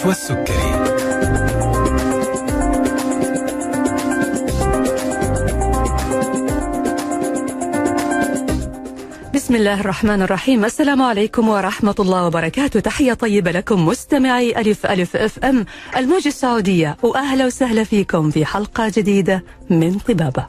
[0.00, 0.56] نشوى السكري
[9.34, 10.64] بسم الله الرحمن الرحيم.
[10.64, 12.80] السلام عليكم ورحمة الله وبركاته.
[12.80, 15.66] تحية طيبة لكم مستمعي ألف ألف أف أم
[15.96, 16.96] الموجة السعودية.
[17.02, 20.46] وأهلا وسهلا فيكم في حلقة جديدة من طبابة.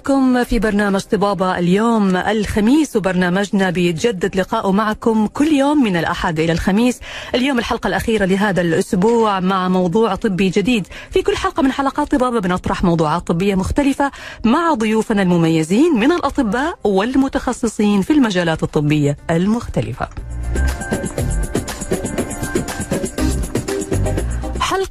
[0.00, 6.52] معكم في برنامج طبابة اليوم الخميس وبرنامجنا بيتجدد لقاؤه معكم كل يوم من الأحد إلى
[6.52, 7.00] الخميس.
[7.34, 10.86] اليوم الحلقة الأخيرة لهذا الأسبوع مع موضوع طبي جديد.
[11.10, 14.10] في كل حلقة من حلقات طبابة بنطرح موضوعات طبية مختلفة
[14.44, 20.08] مع ضيوفنا المميزين من الأطباء والمتخصصين في المجالات الطبية المختلفة.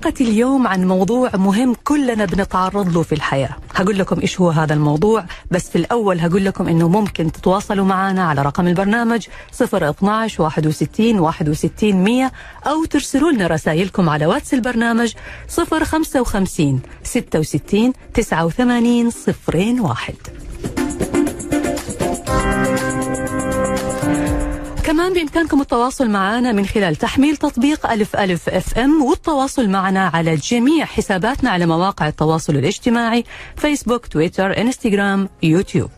[0.04, 3.50] حلقة اليوم عن موضوع مهم كلنا بنتعرض له في الحياة.
[3.76, 8.24] هقول لكم إيش هو هذا الموضوع بس في الأول هقول لكم إنه ممكن تتواصلوا معنا
[8.24, 9.28] على رقم البرنامج
[9.62, 12.32] 012 61 61 100
[12.68, 15.14] أو ترسلوا لنا رسائلكم على واتس البرنامج
[15.48, 19.12] 055 66 89
[19.80, 20.14] 01
[24.90, 30.36] كمان بإمكانكم التواصل معنا من خلال تحميل تطبيق ألف ألف أف أم والتواصل معنا على
[30.36, 33.24] جميع حساباتنا على مواقع التواصل الاجتماعي
[33.56, 35.90] فيسبوك تويتر إنستغرام يوتيوب.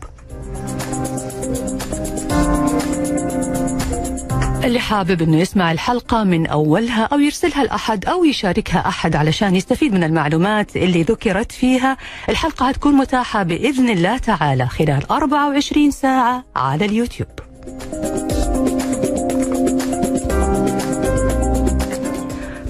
[4.64, 9.92] اللي حابب إنه يسمع الحلقة من أولها أو يرسلها لأحد أو يشاركها أحد علشان يستفيد
[9.94, 11.96] من المعلومات اللي ذكرت فيها
[12.28, 17.28] الحلقة هتكون متاحة بإذن الله تعالى خلال 24 ساعة على اليوتيوب.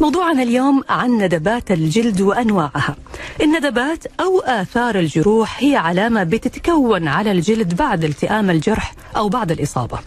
[0.02, 2.96] موضوعنا اليوم عن ندبات الجلد وأنواعها.
[3.42, 9.98] الندبات أو آثار الجروح هي علامة بتتكون على الجلد بعد التئام الجرح أو بعد الإصابة.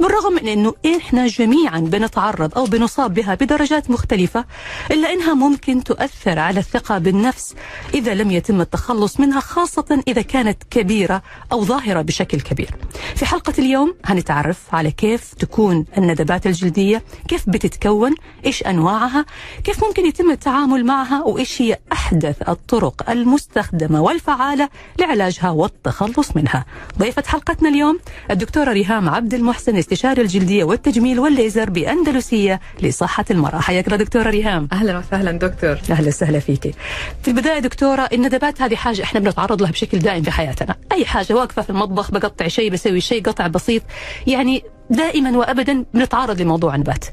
[0.00, 4.44] بالرغم من إنه إحنا جميعا بنتعرض أو بنصاب بها بدرجات مختلفة
[4.90, 7.54] إلا إنها ممكن تؤثر على الثقة بالنفس
[7.94, 12.70] إذا لم يتم التخلص منها خاصة إذا كانت كبيرة أو ظاهرة بشكل كبير.
[13.16, 18.14] في حلقة اليوم هنتعرف على كيف تكون الندبات الجلدية، كيف بتتكون،
[18.46, 19.24] إيش أنواعها،
[19.64, 24.68] كيف ممكن يتم التعامل معها وإيش هي أحدث الطرق المستخدمة والفعالة
[25.00, 26.64] لعلاجها والتخلص منها.
[26.98, 27.98] ضيفة حلقتنا اليوم
[28.30, 33.60] الدكتورة ريهام عبد المحسن استشاري الجلدية والتجميل والليزر بأندلسية لصحة المرأة.
[33.60, 34.68] حياك الله دكتورة ريهام.
[34.72, 36.74] أهلا وسهلا دكتور أهلا وسهلا فيك.
[37.22, 41.34] في البداية دكتورة الندبات هذه حاجة إحنا بنتعرض لها بشكل دائم في حياتنا، أي حاجة
[41.34, 43.82] واقفة في المطبخ بقطع شيء بسوي شيء قطع بسيط
[44.26, 47.04] يعني دائما وابدا بنتعرض لموضوع النبات.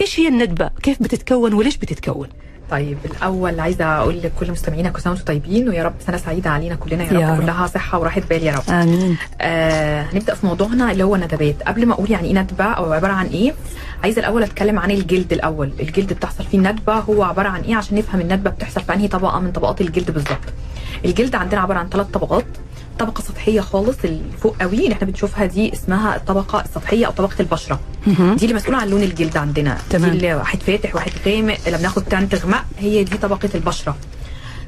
[0.00, 2.28] إيش هي الندبة؟ كيف بتتكون وليش بتتكون؟
[2.70, 6.74] طيب الأول عايزة أقول لكل مستمعينا كل سنة وأنتم طيبين ويا رب سنة سعيدة علينا
[6.74, 7.40] كلنا يا رب, يا رب.
[7.40, 8.70] كلها صحة وراحة بال يا رب.
[8.70, 9.16] آمين.
[9.40, 13.12] آه هنبدأ في موضوعنا اللي هو ندبات قبل ما أقول يعني إيه ندبة أو عبارة
[13.12, 13.54] عن إيه
[14.02, 15.70] عايزة الأول أتكلم عن الجلد الأول.
[15.80, 19.40] الجلد بتحصل فيه الندبة هو عبارة عن إيه؟ عشان نفهم الندبة بتحصل في أنهي طبقة
[19.40, 20.38] من طبقات الجلد بالظبط.
[21.04, 22.44] الجلد عندنا عبارة عن ثلاث طبقات.
[22.98, 27.34] طبقه سطحيه خالص اللي فوق قوي اللي إحنا بنشوفها دي اسمها الطبقة السطحية أو طبقة
[27.40, 27.80] البشرة.
[28.06, 30.10] دي اللي مسؤولة عن لون الجلد عندنا تمام.
[30.10, 33.96] دي اللي واحد فاتح واحد غامق لما ناخد تان تغمق هي دي طبقة البشرة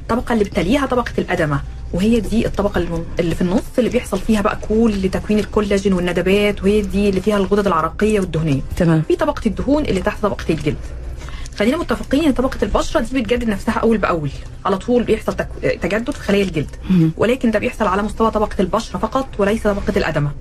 [0.01, 1.61] الطبقة اللي بتليها طبقة الأدمة
[1.93, 6.63] وهي دي الطبقة اللي- اللي في النص اللي بيحصل فيها بقى كل تكوين الكولاجين والندبات
[6.63, 9.01] وهي دي اللي فيها الغدد العرقية والدهنية تمام.
[9.07, 10.75] في طبقة الدهون اللي تحت طبقة الجلد
[11.59, 14.29] خلينا متفقين إن طبقة البشرة دي بتجدد نفسها أول بأول
[14.65, 16.69] على طول بيحصل تك- تجدد في خلايا الجلد.
[17.17, 20.31] ولكن ده بيحصل على مستوى طبقة البشرة فقط وليس طبقة الأدمة.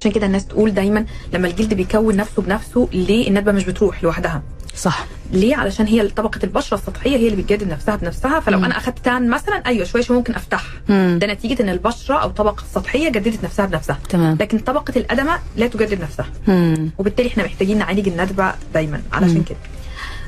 [0.00, 4.42] عشان كده الناس تقول دايما لما الجلد بيكون نفسه بنفسه ليه الندبة مش بتروح لوحدها
[4.76, 5.06] صح.
[5.32, 8.64] ليه علشان هي طبقة البشرة السطحية هي اللي بتجدد نفسها بنفسها فلو مم.
[8.64, 11.18] أنا أخدت تان مثلا أيوه شوية شوية ممكن أفتح مم.
[11.20, 14.36] ده نتيجة إن البشرة أو الطبقه السطحيه جددت نفسها بنفسها تمام.
[14.40, 16.90] لكن طبقة الأدمة لا تجدد نفسها مم.
[16.98, 19.42] وبالتالي إحنا محتاجين نعالج الندبة دايما علشان مم.
[19.42, 19.58] كده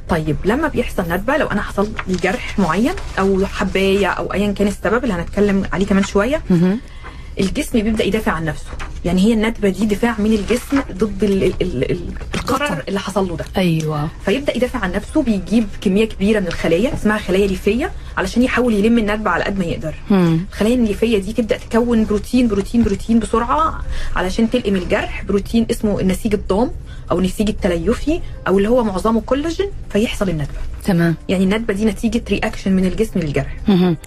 [0.09, 4.67] طيب لما بيحصل ندبة لو أنا حصل لي جرح معين أو حباية أو ايا كان
[4.69, 6.43] السبب اللي هنتكلم عليه كمان شوية.
[7.41, 8.67] الجسم بيبدأ يدافع عن نفسه
[9.05, 12.01] يعني هي الندبة دي دفاع من الجسم ضد ال ال ال ال
[12.35, 14.09] القرر اللي حصل له ده أيوه.
[14.25, 18.99] فيبدأ يدافع عن نفسه بيجيب كمية كبيرة من الخلايا اسمها خلايا ليفية علشان يحاول يلم
[18.99, 20.41] الندبة على قد ما يقدر مم.
[20.53, 23.83] الخلايا الليفية دي تبدأ تكون بروتين بروتين بروتين بسرعة
[24.17, 26.71] علشان تلقم الجرح بروتين اسمه النسيج الضام
[27.11, 30.59] أو النسيج التليفي أو اللي هو معظمه كولاجين فيحصل الندبة.
[30.85, 31.15] تمام.
[31.29, 33.57] يعني الندبة دي نتيجة reaction من الجسم للجرح.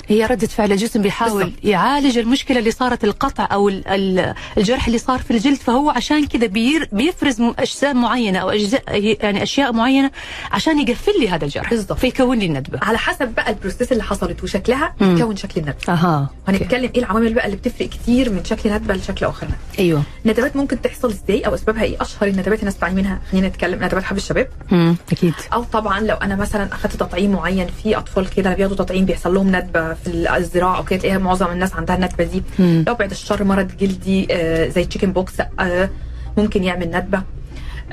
[0.07, 1.65] هي ردة فعل الجسم بيحاول بالضبط.
[1.65, 3.47] يعالج المشكلة اللي صارت القطع
[3.87, 6.47] ال- الجرح اللي صار في الجلد فهو عشان كذا
[6.91, 8.83] بيفرز م- أجسام معينة أو أجزاء
[9.21, 10.11] يعني أشياء معينة
[10.51, 11.99] عشان يقفل لي هذا الجرح بالضبط.
[11.99, 12.79] فيكون لي الندبة.
[12.81, 14.95] على حسب بقى ال process اللي حصلت وشكلها.
[15.01, 15.93] يكون شكل الندبة.
[15.93, 16.29] أها.
[16.47, 19.47] هنتكلم إيه العوامل بقى اللي بتفرق كتير من شكل ندبة لشكل آخر
[19.79, 20.03] أيوه.
[20.25, 24.03] الندبات ممكن تحصل إزاي أو أسبابها إيه؟ أشهر الندبات الناس بتعاني منها خلينا نتكلم ندبات
[24.03, 24.95] حب الشباب مم.
[25.11, 29.33] أكيد أو طبعا لو أنا مثلا أخدت تطعيم معين في أطفال كده بياخدوا تطعيم بيحصل
[29.33, 30.07] لهم ندبة في
[30.37, 32.83] الزراعة أو كده تلاقيها معظم الناس عندها الندبه دي مم.
[32.87, 35.89] لو بعد الشر مرض جلدي آه، زي تشيكن بوكس آه،
[36.37, 37.21] ممكن يعمل ندبة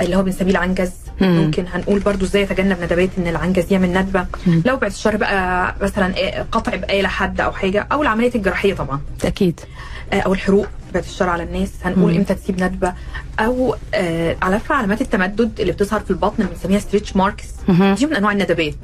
[0.01, 0.91] اللي هو بنسميه العنجز
[1.21, 1.29] مم.
[1.45, 4.63] ممكن هنقول برضو إزاي اتجنب ندبات إن العنجز يعمل ندبة مم.
[4.67, 9.01] لو بعد الشر بقى مثلا آه، قطع بآلة حد أو حاجة أو العمليات الجراحية طبعا
[9.25, 9.67] أكيد آه،
[10.13, 11.71] أو الحروق بعد الشر على الناس.
[11.85, 12.19] هنقول مم.
[12.19, 12.95] إمتى تسيب ندبة؟
[13.41, 17.45] أو آه، على فكرة علامات التمدد اللي بتظهر في البطن اللي بنسميها stretch marks.
[17.69, 18.75] دي من أنواع الندبات.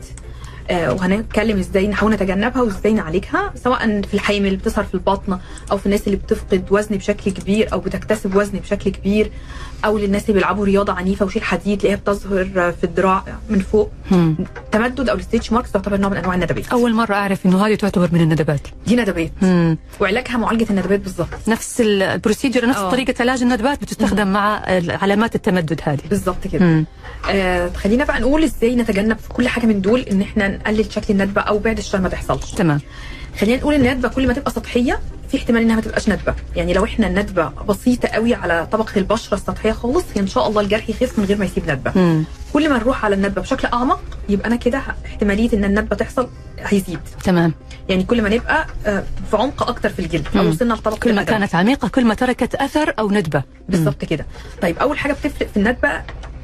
[0.70, 5.38] آه، وهنتكلم إزاي نحاول نتجنبها وإزاي نعالجها سواء في الحامل اللي بتظهر في البطن
[5.70, 9.30] أو في الناس اللي بتفقد وزن بشكل كبير أو بتكتسب وزن بشكل كبير.
[9.84, 13.90] أو للناس اللي بيلعبوا رياضة عنيفة وشيل حديد تلاقيها بتظهر في الذراع من فوق.
[14.11, 14.37] مم.
[14.73, 16.69] تمدد أو ال stretch marks تعتبر نوع من أنواع الندبات.
[16.69, 18.61] أول مرة أعرف إنه هذه تعتبر من الندبات.
[18.87, 19.31] دي ندبات.
[19.43, 19.79] مم.
[20.00, 22.90] وعلاجها معالجة الندبات بالظبط نفس ال- البروسيجر نفس آه.
[22.90, 24.62] طريقة علاج الندبات بتستخدم مع
[25.02, 26.00] علامات التمدد هذه.
[26.11, 26.64] بالظبط كده.
[26.67, 26.87] مم.
[27.31, 31.06] آه خلينا بقى نقول إزاي نتجنب في كل حاجة من دول إن إحنا نقلل شكل
[31.14, 32.81] الندبة أو بعد الشر ما تحصلش تمام.
[33.40, 36.34] خلينا نقول ان الندبة كل ما تبقى سطحية في احتمال إنها ما تبقاش ندبة.
[36.56, 40.61] يعني لو إحنا الندبة بسيطة قوي على طبقة البشرة السطحية خالص هي إن شاء الله
[40.61, 41.93] الجرح يخف من غير ما يسيب ندبة.
[41.96, 42.25] مم.
[42.52, 46.99] كل ما نروح على الندبة بشكل أعمق يبقى أنا كده احتمالية إن الندبة تحصل هيزيد.
[47.25, 47.55] تمام.
[47.88, 50.26] يعني كل ما نبقى آه، في عمق أكتر في الجلد.
[50.37, 50.49] أو.
[50.49, 51.23] وصلنا لطبقة كل ما.
[51.23, 53.43] كانت عميقة كل ما تركت أثر أو ندبة.
[53.69, 54.26] بالظبط كده.
[54.62, 56.02] طيب أول حاجة بتفرق في الندبة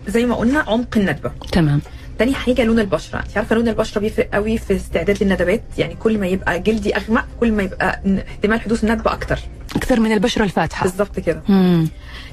[0.09, 1.31] زي ما قلنا عمق الندبة.
[1.53, 1.81] تمام.
[2.19, 3.19] تاني حاجة لون البشرة.
[3.19, 7.25] انت عارفة لون البشرة بيفرق قوي في استعداد للندبات؟ يعني كل ما يبقى جلدي أغمق
[7.41, 9.39] كل ما يبقى احتمال حدوث الندبه أكتر.
[9.77, 10.83] أكثر من البشرة الفاتحة.
[10.83, 11.43] بالظبط كده.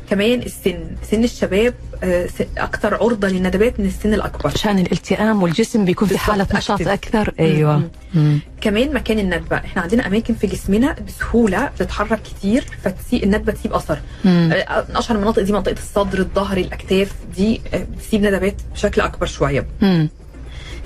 [0.10, 0.80] كمان السن
[1.12, 1.74] سن الشباب
[2.04, 6.81] آه، أكتر عرضة للندبات من السن الأكبر عشان الالتئام والجسم بيكون في حالة نشاط.
[6.81, 7.90] أكثر أيوة مم.
[8.13, 8.40] مم.
[8.62, 14.00] كمان مكان الندبة إحنا عندنا أماكن في جسمنا بسهولة بتتحرك كتير فتسيب الندبة تسيب أثر
[14.25, 14.50] مم.
[14.54, 19.25] آه، من أشهر المناطق دي منطقة الصدر الظهر الأكتاف دي آه، بتسيب ندبات بشكل أكبر
[19.25, 20.10] شوية مم.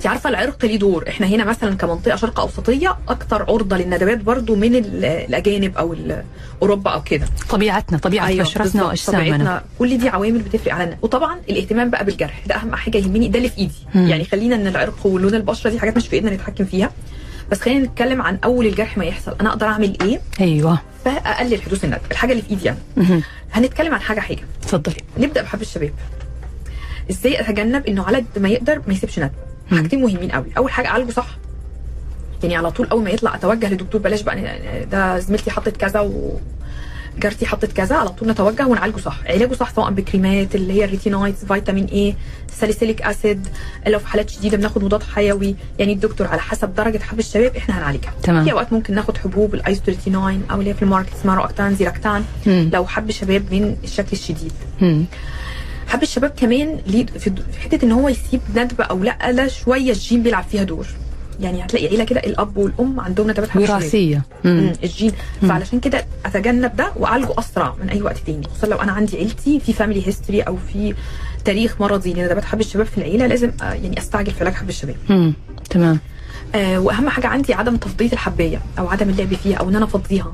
[0.00, 1.04] انت عارفة العرق ليه دور.
[1.08, 5.96] إحنا هنا مثلا كمنطقة شرق أوسطية أكتر عرضة للندبات برضو من ال- الأجانب أو
[6.62, 7.26] أوروبا أو كده.
[7.50, 9.62] طبيعتنا طبيعة أيوة، بشرتنا طبيعتنا.
[9.78, 10.96] كل دي عوامل بتفرق علينا.
[11.02, 12.42] وطبعا الاهتمام بقى بالجرح.
[12.46, 13.74] ده أهم حاجة يهمني ده اللي في إيدي.
[13.94, 14.08] مم.
[14.08, 16.90] يعني خلينا إن العرق ولون البشرة دي حاجات مش في إيدنا نتحكم فيها.
[17.50, 19.36] بس خلينا نتكلم عن أول الجرح ما يحصل.
[19.40, 20.78] أنا أقدر أعمل إيه؟ أيوة.
[21.04, 22.00] فأقلل حدوث الندب.
[22.10, 22.78] الحاجة اللي في إيدي يعني.
[22.96, 23.22] مهم.
[23.52, 24.42] هنتكلم عن حاجة حاجة.
[24.62, 25.92] تفضلي نبدأ بحب الشباب.
[27.10, 29.30] إزاي أتجنب إنه على قد ما يقدر ما يسيبش ندب.
[29.70, 30.46] حاجتين مهمين قوي.
[30.56, 31.26] أول حاجة أعالجه صح.
[32.42, 36.38] يعني على طول أول ما يطلع أتوجه لدكتور بلاش بقى ده زميلتي حطت كذا و
[37.18, 39.20] جارتي حطت كذا على طول نتوجه ونعالجه صح.
[39.26, 42.14] علاجه صح سواء بكريمات اللي هي ال retinoids vitamin A
[42.52, 43.48] salicylic acid
[43.86, 45.56] لو في حالات شديدة بناخد مضاد حيوي.
[45.78, 48.12] يعني الدكتور على حسب درجة حب الشباب إحنا هنعالجها.
[48.22, 48.44] تمام.
[48.44, 52.24] في أوقات ممكن ناخد حبوب الايزوتريتيناين أو اللي هي في ال market اسمها روكتان زيراكتان.
[52.46, 54.52] لو حب شباب من الشكل الشديد.
[54.80, 55.04] مم.
[55.90, 56.78] حب الشباب كمان
[57.18, 57.30] في
[57.64, 60.86] حتة إن هو يسيب ندبه أو لأ ده شوية الجين بيلعب فيها دور.
[61.40, 63.56] يعني هتلاقي عيلة كده الأب والأم عندهم ندبات
[64.44, 64.72] مم.
[64.84, 65.12] الجين.
[65.42, 68.46] فعلشان كده أتجنب ده وأعالجه أسرع من أي وقت تاني.
[68.46, 70.94] خصوصا لو أنا عندي عيلتي في family history أو في
[71.44, 74.96] تاريخ مرضي لندبات حب الشباب في العيلة لازم آه، يعني أستعجل في علاج حب الشباب.
[75.08, 75.34] مم.
[75.70, 75.98] تمام.
[76.54, 80.32] آه وأهم حاجة عندي عدم تفضيه الحباية أو عدم اللعب فيها أو إن أنا أفضيها.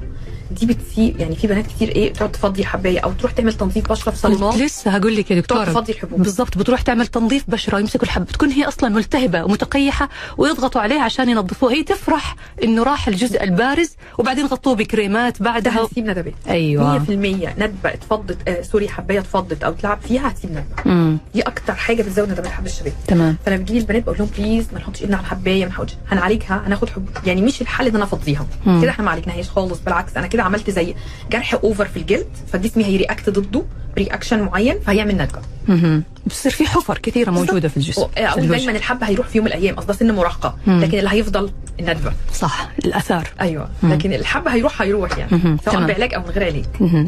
[0.50, 4.10] دي بتسيب يعني في بنات كتير إيه تقعد تفضي الحباية أو تروح تعمل تنظيف بشرة
[4.10, 4.56] في صالونات.
[4.56, 6.22] لسه هقول لك يا تقعد دكتورة تفضي الحبوب.
[6.22, 11.28] بالضبط بتروح تعمل تنظيف بشرة ويمسكوا الحب تكون هي أصلا ملتهبة ومتقيحة ويضغطوا عليها عشان
[11.28, 11.72] ينظفوها.
[11.74, 16.98] هي تفرح إنه راح الجزء البارز وبعدين غطوه بكريمات ده بعدها هتسيب ندبات أيوه.
[17.04, 21.18] 100% ندبة اتفضت آه sorry حباية اتفضت أو تلعب فيها هتسيب ندبة.
[21.34, 23.36] دي أكتر حاجة بتزود ندبات حب الشباب تمام.
[23.46, 26.88] فانا بجيب البنات بقول لهم please ما نحطش إيدنا على الحباية ما نحطش هنعالجها هناخد
[26.90, 28.46] حب يعني مش الحل إن أنا أفضيها.
[28.82, 30.94] كده إحنا ما عالجناهاش خالص بالعكس أنا كده عملت زي
[31.32, 33.62] جرح over في الجلد فجسمي هي react ضده
[33.98, 35.38] reaction معين فهيعمل ندبه
[35.68, 36.02] مهم.
[36.26, 38.40] بتصير في حفر كثيرة موجودة في الجسم أو.
[38.40, 40.80] دايما الحب هيروح في يوم من الأيام ده سن مراهقة مم.
[40.80, 41.50] لكن اللي هيفضل
[41.80, 43.92] الندبه صح الآثار أيوه مم.
[43.92, 45.58] لكن الحب هيروح هيروح يعني مهم.
[45.64, 45.86] سواء تمام.
[45.88, 46.64] بعلاج أو من غير علاج.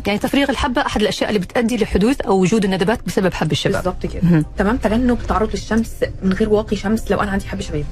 [0.07, 4.07] يعني تفريغ الحبة أحد الأشياء اللي بتؤدي لحدوث أو وجود الندبات بسبب حب الشباب بالظبط
[4.07, 4.45] كده.
[4.59, 5.91] تمام تجنب التعرض للشمس
[6.23, 7.85] من غير واقي شمس لو أنا عندي حب شباب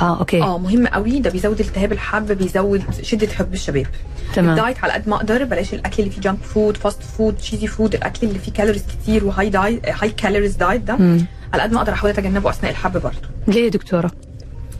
[0.00, 0.42] آه okay.
[0.42, 1.20] آه مهم قوي.
[1.20, 3.86] ده بيزود التهاب الحب بيزود شدة حب الشباب.
[4.34, 4.50] تمام.
[4.58, 7.66] ال diet على قد ما أقدر بلاش الأكل اللي فيه junk food fast food cheesy
[7.66, 10.96] food الأكل اللي فيه calories كتير و high diet high calories diet ده.
[10.96, 11.26] مم.
[11.52, 13.28] على قد ما أقدر أحاول أتجنبه أثناء الحب برضه.
[13.48, 14.10] ليه يا دكتورة؟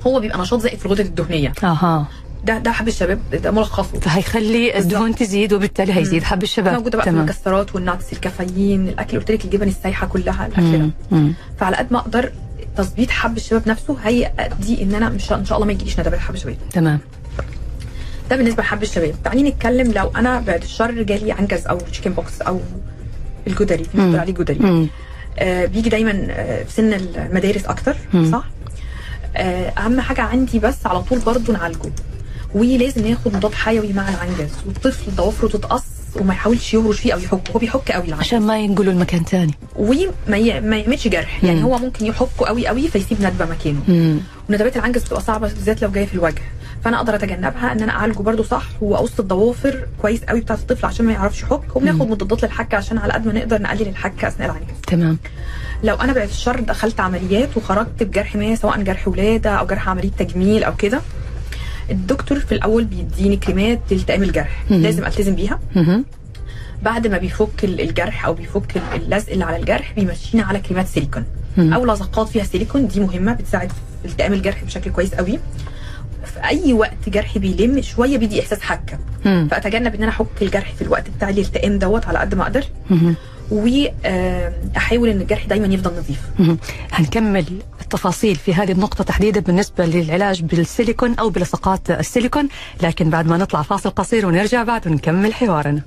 [0.07, 1.53] هو بيبقى نشاط زائد في الغدد الدهنية.
[1.65, 2.07] أها.
[2.45, 6.23] ده ده حب الشباب ده ملخصه فهيخلي الدهون تزيد وبالتالي هيزيد.
[6.23, 6.75] حب الشباب.
[6.75, 7.25] موجوده بقى في تمام.
[7.25, 11.33] المكسرات وال nuts الكافيين الأكل قلت لك الجبن السايحة كلها الأكل ده.
[11.59, 12.33] فعلى قد ما أقدر
[12.77, 16.35] تظبيط حب الشباب نفسه هيأدي إن أنا مش إن شاء الله ما يجيليش ندبات حب
[16.35, 16.57] الشباب.
[16.73, 16.99] تمام.
[18.31, 19.15] ده بالنسبة لحب الشباب.
[19.25, 22.61] تعالي نتكلم لو أنا بعد الشر جالي عنجز أو تشيكن بوكس أو
[23.47, 24.89] الجدري في بتقول عليه جدري.
[25.39, 28.31] آه بيجي دايما آه في سن المدارس أكتر مم.
[28.33, 28.45] صح؟
[29.37, 31.93] آه أهم حاجة عندي بس على طول برضو نعالجه.
[32.55, 35.83] ولازم ياخد مضاد حيوي مع العنجز والطفل ضوافره تتقص
[36.17, 37.51] وما يحاولش يهرش فيه أو يحك.
[37.51, 40.61] هو بيحك قوي العنجز عشان ما ينقلوا المكان ثاني وما ي...
[40.61, 41.45] ما يعملش جرح.
[41.45, 41.65] يعني مم.
[41.67, 43.81] هو ممكن يحكه قوي قوي فيسيب ندبة مكانه.
[43.89, 44.21] مم.
[44.51, 46.43] وندبات العنجز بتبقى صعبة بالذات لو جاية في الوجه.
[46.85, 51.07] فأنا أقدر أتجنبها إن أنا أعالجه برده صح واقص الضوافر كويس قوي بتاعة الطفل عشان
[51.07, 51.77] ما يعرفش يحك.
[51.77, 55.19] وبناخد مضادات للحكة عشان على قد ما نقدر نقلل الحكة أثناء العنجز تمام.
[55.85, 60.11] لو أنا بعد الشر دخلت عمليات وخرجت بجرح ما سواء جرح ولادة أو جرح عملية
[60.19, 61.01] تجميل أو كده
[61.91, 64.65] الدكتور في الأول بيديني كريمات لالتئام الجرح.
[64.83, 65.61] لازم ألتزم بيها.
[66.83, 70.87] بعد ما بيفك ال- الجرح أو بيفك ال- اللزق اللي على الجرح بيمشينا على كريمات
[70.87, 71.25] سيليكون.
[71.59, 73.73] أو لصقات فيها سيليكون دي مهمة بتساعد
[74.03, 75.39] في التئام الجرح بشكل كويس قوي
[76.25, 78.99] في أي وقت جرحي بيلم شوية بيدي إحساس حكة.
[79.49, 82.65] فأتجنب إن أنا أحك الجرح في الوقت بتاع الالتئام دوت على قد ما أقدر.
[83.51, 86.21] وأحاول إن الجرح دايما يفضل نظيف.
[86.93, 87.45] هنكمل
[87.81, 92.49] التفاصيل في هذه النقطة تحديدا بالنسبة للعلاج بالسيليكون أو بلصقات السيليكون
[92.83, 95.83] لكن بعد ما نطلع فاصل قصير ونرجع بعد ونكمل حوارنا.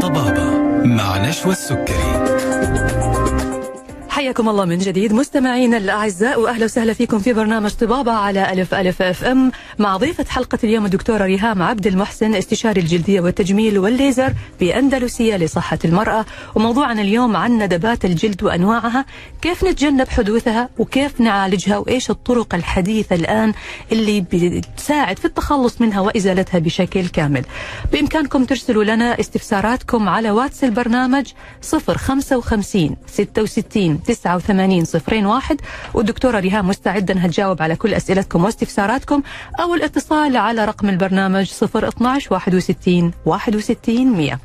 [0.00, 2.03] طبابة مع نشوى السكري.
[4.34, 5.12] حياكم الله من جديد.
[5.12, 10.24] مستمعينا الأعزاء وأهلا وسهلا فيكم في برنامج طبابة على ألف ألف أف أم مع ضيفة
[10.28, 16.26] حلقة اليوم الدكتورة ريهام عبد المحسن استشاري الجلدية والتجميل والليزر بأندلسية لصحة المرأة.
[16.54, 19.04] وموضوعنا اليوم عن ندبات الجلد وأنواعها
[19.42, 23.52] كيف نتجنب حدوثها وكيف نعالجها وإيش الطرق الحديثة الآن
[23.92, 27.44] اللي بتساعد في التخلص منها وإزالتها بشكل كامل.
[27.92, 31.26] بإمكانكم ترسلوا لنا استفساراتكم على واتس البرنامج
[31.62, 35.60] 055 66 89 صفرين واحد
[35.94, 39.22] والدكتورة ريهام مستعدة أنها تجاوب على كل أسئلتكم واستفساراتكم
[39.60, 44.38] أو الاتصال على رقم البرنامج 012 61 61 100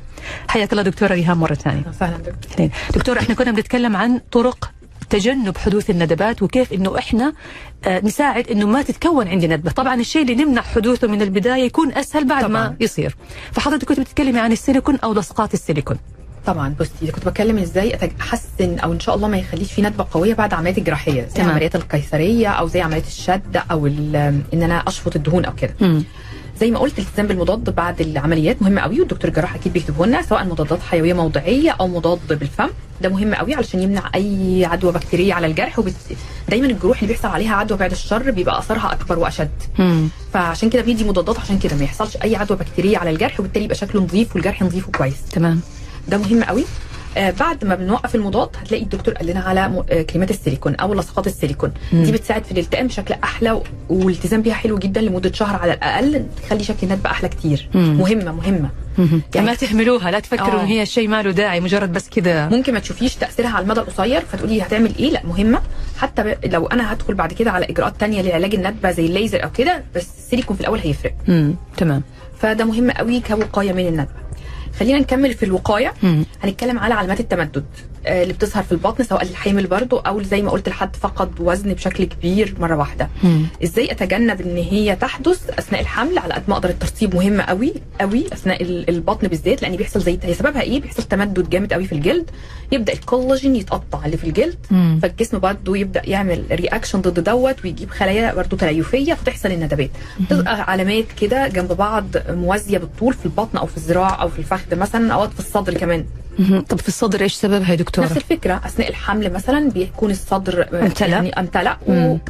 [0.48, 4.70] حياك الله دكتورة ريهام مرة ثانية فعلا دكتور اثنين دكتور إحنا كنا بنتكلم عن طرق
[5.10, 7.32] تجنب حدوث الندبات وكيف إنه إحنا
[7.84, 11.92] آه، نساعد إنه ما تتكون عندي ندبة، طبعا الشيء اللي نمنع حدوثه من البداية يكون
[11.92, 12.68] أسهل بعد طبعاً.
[12.68, 13.16] ما يصير.
[13.52, 15.96] فحضرتك كنت بتتكلمي عن السيليكون أو لصقات السيليكون.
[16.46, 20.34] طبعا بصي كنت بتكلم إزاي احسن أو إن شاء الله ما يخليش في ندبة قوية
[20.34, 21.50] بعد عمليات الجراحية زي تمام.
[21.50, 25.74] عمليات القيصرية أو زي عمليات الشد أو إن أنا أشفط الدهون أو كده.
[26.60, 30.44] زي ما قلت الالتزام بالمضاد بعد العمليات مهم قوي والدكتور الجراح أكيد بيكتبه لنا سواء
[30.44, 32.68] مضادات حيوية موضعية أو مضاد بالفم
[33.02, 35.94] ده مهم قوي علشان يمنع أي عدوى بكتيرية على الجرح وبت...
[36.48, 40.08] دايما الجروح اللي بيحصل عليها عدوى بعد الشر بيبقى أثرها أكبر وأشد مم.
[40.32, 43.76] فعشان كده بيدي مضادات عشان كده ما يحصلش أي عدوى بكتيرية على الجرح وبالتالي يبقى
[43.76, 45.60] شكله نظيف والجرح نظيف وكويس تمام.
[46.10, 46.64] ده مهم قوي
[47.16, 51.26] آه بعد ما بنوقف المضاد هتلاقي الدكتور قال لنا على آه كريمات السيليكون أو لصقات
[51.26, 52.02] السيليكون مم.
[52.02, 56.64] دي بتساعد في الالتئام بشكل أحلى والالتزام بيها حلو جدا لمدة شهر على الأقل تخلي
[56.64, 57.96] شكل الندبة أحلى كتير مم.
[57.98, 59.22] مهمة مهمة مم.
[59.34, 60.62] يعني- ما تهملوها لا تفكروا آه.
[60.62, 63.80] إن هي شيء ما له داعي مجرد بس كذا ممكن ما تشوفيش تأثيرها على المدى
[63.80, 65.60] القصير فتقولي هتعمل إيه لا مهمة
[65.98, 66.36] حتى ب...
[66.52, 70.06] لو أنا هدخل بعد كده على إجراءات تانية لعلاج الندبة زي الليزر أو كده بس
[70.18, 71.54] السيليكون في الأول هيفرق مم.
[71.76, 72.02] تمام.
[72.40, 74.19] فده مهم قوي كوقاية من الندبة
[74.78, 75.92] خلينا نكمل في الوقاية.
[76.42, 77.64] هنتكلم على علامات التمدد
[78.06, 82.04] اللي بتظهر في البطن سواء للحامل برضو أو زي ما قلت لحد فقد وزن بشكل
[82.04, 83.46] كبير مرة واحدة مم.
[83.64, 88.26] إزاي أتجنب إن هي تحدث أثناء الحمل على قد ما أقدر الترطيب مهم قوي قوي
[88.32, 91.92] أثناء ال- البطن بالذات لأن بيحصل زي هي سببها إيه بيحصل تمدد جامد قوي في
[91.92, 92.30] الجلد
[92.72, 94.98] يبدأ الكولاجين يتقطع اللي في الجلد مم.
[95.02, 99.90] فالجسم برضه يبدأ يعمل reaction ضد دوت ويجيب خلايا برضه تليفية فتحصل الندبات
[100.30, 104.76] تبقى علامات كده جنب بعض موازية بالطول في البطن أو في الذراع أو في الفخذ
[104.76, 106.04] مثلا أو في الصدر كمان.
[106.68, 110.82] طب في الصدر إيش سببها يا دكتورة؟ نفس الفكرة أثناء الحمل مثلا بيكون الصدر آه،
[110.82, 111.08] امتلأ.
[111.08, 111.76] يعني امتلأ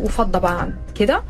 [0.00, 1.23] وفضى بعد كده.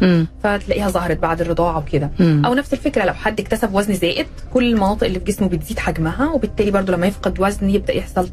[0.42, 2.10] فتلاقيها ظهرت بعد الرضاعة وكده.
[2.20, 6.30] أو نفس الفكرة لو حد اكتسب وزن زائد كل المناطق اللي في جسمه بتزيد حجمها
[6.32, 8.28] وبالتالي برضو لما يفقد وزن يبدأ يحصل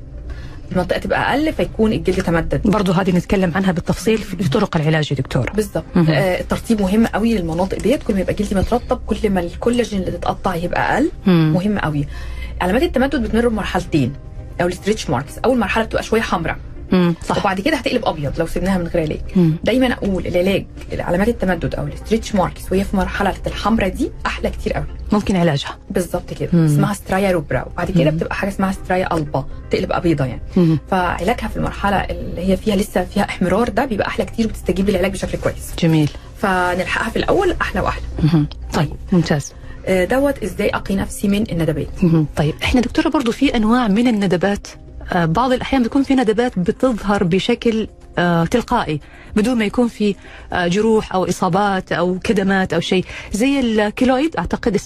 [0.72, 5.16] المنطقة تبقى أقل فيكون الجلد تمدد برضو هذه نتكلم عنها بالتفصيل في طرق العلاج يا
[5.18, 5.84] دكتور بالظبط.
[5.98, 10.12] آه الترطيب مهم قوي للمناطق ديت كل ما يبقى جلدي مترطب كل ما الكولاجين اللي
[10.12, 11.12] تتقطع يبقى أقل.
[11.26, 12.08] مهم قوي
[12.62, 14.14] علامات التمدد بتمر بمرحلتين
[14.62, 15.38] أو ال stretch marks.
[15.38, 16.58] أول مرحلة بتبقى شوية حمراء.
[16.92, 17.16] مم.
[17.26, 17.38] صح.
[17.38, 19.22] وبعد كده هتقلب أبيض لو سيبناها من غير علاج.
[19.36, 19.56] مم.
[19.64, 20.66] دايما أقول العلاج
[21.00, 25.36] علامات التمدد أو ال stretch marks وهي في مرحلة الحمراء دي أحلى كتير قوي ممكن
[25.36, 25.78] علاجها.
[25.90, 26.50] بالظبط كده.
[26.54, 26.66] مم.
[26.66, 28.18] اسمها سترايا روبرا وبعد كده مم.
[28.18, 30.42] بتبقى حاجة اسمها سترايا البا تقلب أبيضة يعني.
[30.58, 30.80] مم.
[30.92, 35.12] فعلاجها في المرحلة اللي هي فيها لسه فيها إحمرار ده بيبقى أحلى كتير وبتستجيب للعلاج
[35.12, 35.74] بشكل كويس.
[35.80, 36.10] جميل.
[36.38, 38.04] فنلحقها في الأول أحلى وأحلى.
[38.24, 38.48] مهم.
[38.74, 39.54] طيب ممتاز.
[39.90, 41.88] دوت إزاي أقي نفسي من الندبات.
[42.36, 44.68] طيب إحنا دكتورة برضو في أنواع من الندبات
[45.14, 49.00] آه، بعض الأحيان بتكون في ندبات بتظهر بشكل آه، تلقائي
[49.36, 50.16] بدون ما يكون في
[50.54, 54.78] آه، جروح أو إصابات أو كدمات أو شيء زي الكيلويد أعتقد.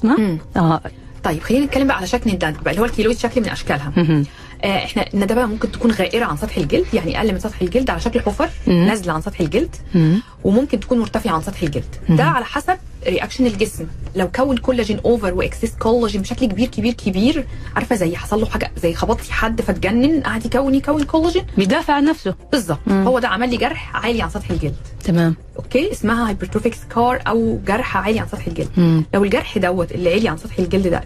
[0.57, 0.81] آه
[1.23, 3.93] طيب خلينا نتكلم بقى على شكل الندبه اللي هو ال keloid شكل من أشكالها.
[3.97, 4.23] آه،
[4.65, 8.21] إحنا الندبه ممكن تكون غائرة عن سطح الجلد يعني أقل من سطح الجلد على شكل
[8.21, 8.49] حفر.
[8.67, 10.21] نازلة عن سطح الجلد مم.
[10.43, 12.15] وممكن تكون مرتفعة عن سطح الجلد مم.
[12.15, 12.77] ده على حسب
[13.07, 18.15] reaction الجسم لو كون كولاجين over و excess كولاجين بشكل كبير كبير كبير عارفة زي
[18.15, 22.79] حصل له حاجة زي خبطتي حد فاتجنن قعد يكون يكون كولاجين بيدافع عن نفسه بالظبط.
[22.89, 27.59] هو ده عمل لي جرح عالي عن سطح الجلد تمام okay اسمها hypertrophic scar أو
[27.67, 29.03] جرح عالي عن سطح الجلد مم.
[29.13, 31.03] لو الجرح دوت اللي عالي عن سطح الجلد ده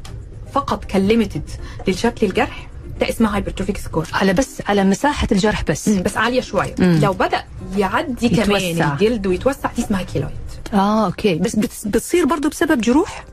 [0.53, 1.49] فقط كان limited
[1.87, 2.67] للشكل الجرح
[2.99, 5.87] ده اسمها hypertrophic scar على بس على مساحة الجرح بس.
[5.89, 6.99] مم، بس عالية شوية مم.
[7.03, 7.43] لو بدأ
[7.77, 8.93] يعدي كمان يتوسع.
[8.93, 10.31] الجلد ويتوسع دي اسمها keloid
[10.73, 11.35] آه okay.
[11.35, 13.25] بس بت- بتصير برضو بسبب جروح؟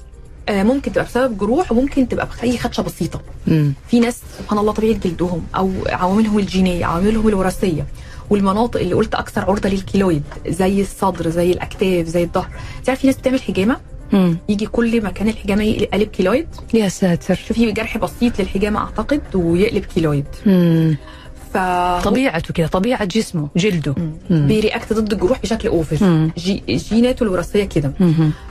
[0.49, 3.21] آه ممكن تبقى بسبب جروح وممكن تبقى باي خدشة بسيطة.
[3.47, 3.73] مم.
[3.90, 7.87] في ناس سبحان الله طبيعة جلدهم أو عواملهم الجينية عواملهم الوراثية.
[8.31, 12.49] والمناطق اللي قلت أكثر عرضة لل keloid زي الصدر زي الأكتاف زي الظهر.
[12.85, 13.76] تعرف في ناس بتعمل حجامة؟
[14.12, 14.38] مم.
[14.49, 20.25] يجي كل مكان الحجامة يقلب keloid يا ساتر شوفي جرح بسيط للحجامة أعتقد ويقلب keloid
[20.47, 20.97] مم.
[21.54, 21.57] ف
[22.04, 23.95] طبيعته كذا طبيعة جسمه جلده
[24.31, 24.47] مم.
[24.47, 26.31] بي react ضد الجروح بشكل over مم.
[26.38, 27.92] جي جيناته الوراثية كده.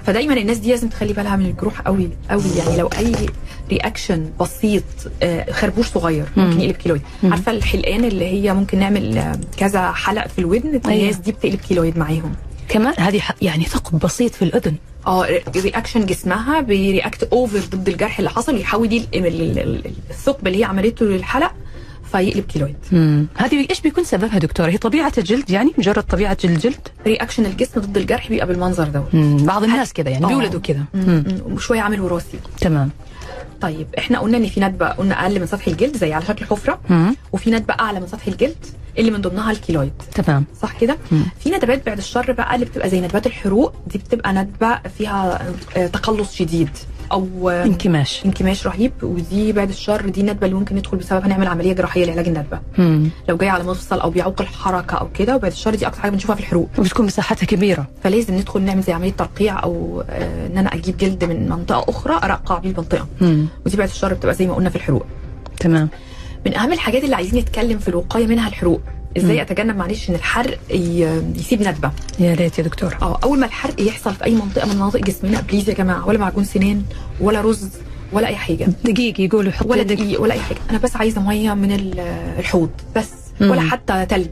[0.05, 3.11] فدايما الناس دي لازم تخلي بالها من الجروح قوي قوي يعني لو أي
[3.69, 4.83] reaction بسيط
[5.23, 6.59] آه، خربوش صغير ممكن مم.
[6.59, 7.01] يقلب keloid.
[7.23, 11.01] عارفة الحلقان اللي هي ممكن نعمل آه، كذا حلق في الودن أيوة.
[11.01, 12.31] الناس دي بتقلب keloid معاهم
[12.69, 14.75] كمان هذه يعني ثقب بسيط في الأذن
[15.08, 19.91] آه reaction جسمها بي react over ضد الجرح اللي حصل يحول دي ال- ال- ال-
[20.10, 21.51] الثقب اللي هي عملته للحلق
[22.12, 22.75] فيقلب keloid.
[23.36, 27.98] هذه إيش بيكون سببها دكتور هي طبيعة الجلد يعني مجرد طبيعة الجلد reaction الجسم ضد
[27.98, 29.38] الجرح بيبقى بالمنظر ده مم.
[29.46, 30.27] بعض الناس كذا يعني آه.
[30.27, 30.60] بيولدوا.
[30.70, 30.84] مم.
[30.93, 31.53] مم.
[31.53, 32.89] وشوية عامل وراثي تمام
[33.62, 36.79] طيب إحنا قلنا إن في ندبه قلنا أقل من سطح الجلد زي على شكل حفرة
[36.90, 37.16] مم.
[37.31, 38.66] وفي ندبه أعلى من سطح الجلد
[38.97, 39.93] اللي من ضمنها الكيلويد.
[40.15, 40.45] تمام.
[40.61, 40.97] صح كده.
[41.39, 45.41] في ندبات بعد الشر بقى اللي بتبقى زي ندبات الحروق دي بتبقى ندبة فيها
[45.77, 46.69] آه، تقلص شديد
[47.11, 48.25] أو آه، انكماش.
[48.25, 52.27] انكماش رهيب ودي بعد الشر دي الندبه اللي ممكن ندخل بسببها نعمل عملية جراحية لعلاج
[52.27, 52.59] الندبة.
[52.77, 53.09] مم.
[53.29, 56.35] لو جاي على مفصل أو بيعوق الحركة أو كده وبعد الشر دي أكتر حاجة بنشوفها
[56.35, 56.69] في الحروق.
[56.77, 57.87] وبتكون مساحتها كبيرة.
[58.03, 62.13] فلازم ندخل نعمل زي عملية ترقيع أو آه، إن أنا أجيب جلد من منطقة أخرى
[62.23, 63.07] أرقع بيه المنطقة.
[63.21, 63.45] مم.
[63.65, 65.05] ودي بعد الشر بتبقى زي ما قلنا في الحروق.
[65.59, 65.89] تمام.
[66.45, 68.81] من أهم الحاجات اللي عايزين نتكلم في الوقاية منها الحروق.
[69.17, 70.57] إزاي أتجنب معلش إن الحرق
[71.35, 71.91] يسيب ندبة.
[72.19, 75.41] يا ريت يا دكتور آه أول ما الحرق يحصل في أي منطقة من مناطق جسمنا
[75.41, 76.83] please يا جماعة ولا معجون سنان
[77.21, 77.69] ولا رز
[78.13, 78.67] ولا أي حاجة.
[78.85, 80.57] دقيق يقولوا حط ولا دقيق ولا أي حاجة.
[80.69, 81.99] أنا بس عايزة مية من ال-
[82.39, 83.09] الحوض بس
[83.41, 83.51] مم.
[83.51, 84.29] ولا حتى تلج.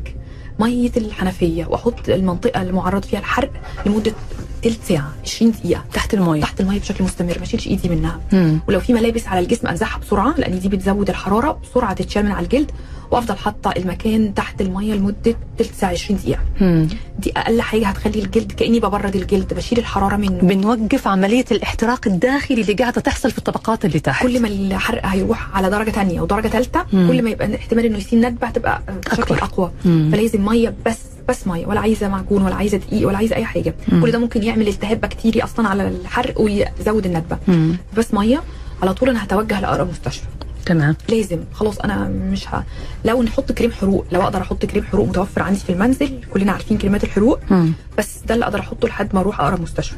[0.59, 3.51] مية الحنفية وأحط المنطقة اللي معرض فيها الحرق
[3.85, 4.13] لمدة
[4.61, 8.59] تلت ساعه 20 دقيقة تحت المويه تحت الميه بشكل مستمر ما اشيلش إيدي منها مم.
[8.67, 12.43] ولو في ملابس على الجسم انزعها بسرعة لأن دي بتزود الحرارة بسرعة تتشال من على
[12.43, 12.71] الجلد
[13.11, 16.87] وأفضل حاطة المكان تحت الميه لمدة تلت ساعة 20 دقيقة مم.
[17.19, 22.61] دي أقل حاجة هتخلي الجلد كأني ببرد الجلد بشيل الحرارة منه بنوقف عملية الاحتراق الداخلي
[22.61, 26.47] اللي قاعدة تحصل في الطبقات اللي تحت كل ما الحرق هيروح على درجة تانية ودرجة
[26.47, 26.83] ثالثه.
[26.91, 29.35] كل ما يبقى احتمال إنه يسيب ندبه هتبقى بشكل.
[29.35, 30.09] أقوى مم.
[30.11, 30.97] فلازم مية بس
[31.29, 33.75] بس مية ولا عايزة معجون ولا عايزة دقيق ولا عايزة أي حاجة.
[33.87, 34.01] مم.
[34.01, 37.37] كل ده ممكن يعمل التهاب بكتيري أصلا على الحرق ويزود الندبة.
[37.47, 37.77] مم.
[37.97, 38.43] بس مية
[38.81, 40.25] على طول أنا هتوجه لأقرب مستشفى.
[40.65, 40.95] تمام.
[41.09, 41.39] لازم.
[41.53, 42.63] خلاص أنا مش ه...
[43.05, 46.77] لو نحط كريم حروق لو أقدر أحط كريم حروق متوفر عندي في المنزل كلنا عارفين
[46.77, 47.39] كريمات الحروق.
[47.51, 47.73] مم.
[47.97, 49.95] بس ده اللي أقدر أحطه لحد ما أروح أقرب مستشفى.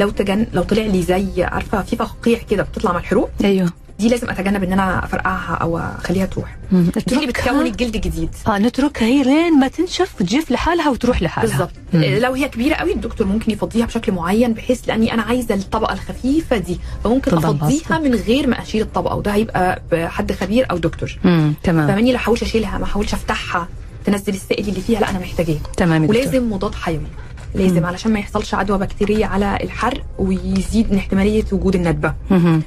[0.00, 3.30] لو تجن لو طلع لي زي عارفة في فقاقيع كده بتطلع مع الحروق.
[3.44, 3.70] أيوه.
[3.98, 6.56] دي لازم أتجنب إن أنا أفرقعها أو أخليها تروح.
[6.72, 6.90] مم.
[7.06, 8.28] دي اللي بتكون الجلد جديد.
[8.48, 9.06] آه نتركها.
[9.06, 11.50] هي لين ما تنشف وتجف لحالها وتروح لحالها.
[11.50, 11.70] بالظبط.
[11.92, 12.02] مم.
[12.02, 15.92] آه، لو هي كبيرة قوي الدكتور ممكن يفضيها بشكل معين بحيث لأني أنا عايزة الطبقة
[15.92, 16.80] الخفيفة دي.
[17.04, 21.18] فممكن أفضيها من غير ما أشيل الطبقة وده هيبقى بحد خبير أو دكتور.
[21.24, 21.54] مم.
[21.62, 21.88] تمام.
[21.88, 23.68] فماني لا احاولش أشيلها ما احاولش أفتحها
[24.04, 25.56] تنزل السائل اللي فيها لا أنا محتاجاه.
[25.76, 26.08] تمام.
[26.08, 27.06] ولازم مضاد حيوي.
[27.54, 27.86] لازم مم.
[27.86, 32.14] علشان ما يحصلش عدوى بكتيرية على الحرق ويزيد من احتمالية وجود الندبة.
[32.30, 32.62] مهم.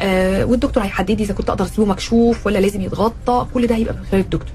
[0.00, 3.46] آه والدكتور هيحدد لي إذا كنت أقدر أسيبه مكشوف ولا لازم يتغطى.
[3.54, 4.52] كل ده هيبقى من خلال الدكتور.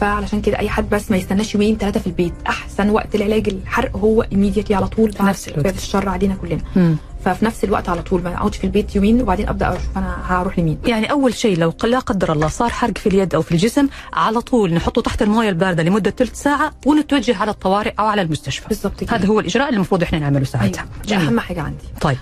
[0.00, 3.96] فعلشان كده أي حد بس ما يستناش يومين ثلاثة في البيت أحسن وقت العلاج الحرق
[3.96, 5.76] هو immediately على طول في نفس الوقت.
[5.76, 6.62] الشر علينا كلنا.
[6.76, 6.96] مم.
[7.24, 10.58] ففي نفس الوقت على طول ما أقعدش في البيت يومين وبعدين أبدأ أشوف أنا هروح
[10.58, 13.88] لمين؟ يعني أول شيء لو لا قدر الله صار حرق في اليد أو في الجسم
[14.12, 18.68] على طول نحطه تحت المويه الباردة لمدة ثلث ساعة ونتوجه على الطوارئ أو على المستشفى.
[18.68, 19.12] بالظبط.
[19.12, 20.86] هذا هو الإجراء اللي المفروض إحنا نعمله ساعتها.
[21.06, 21.84] دي أهم حاجة عندي.
[22.00, 22.18] طيب.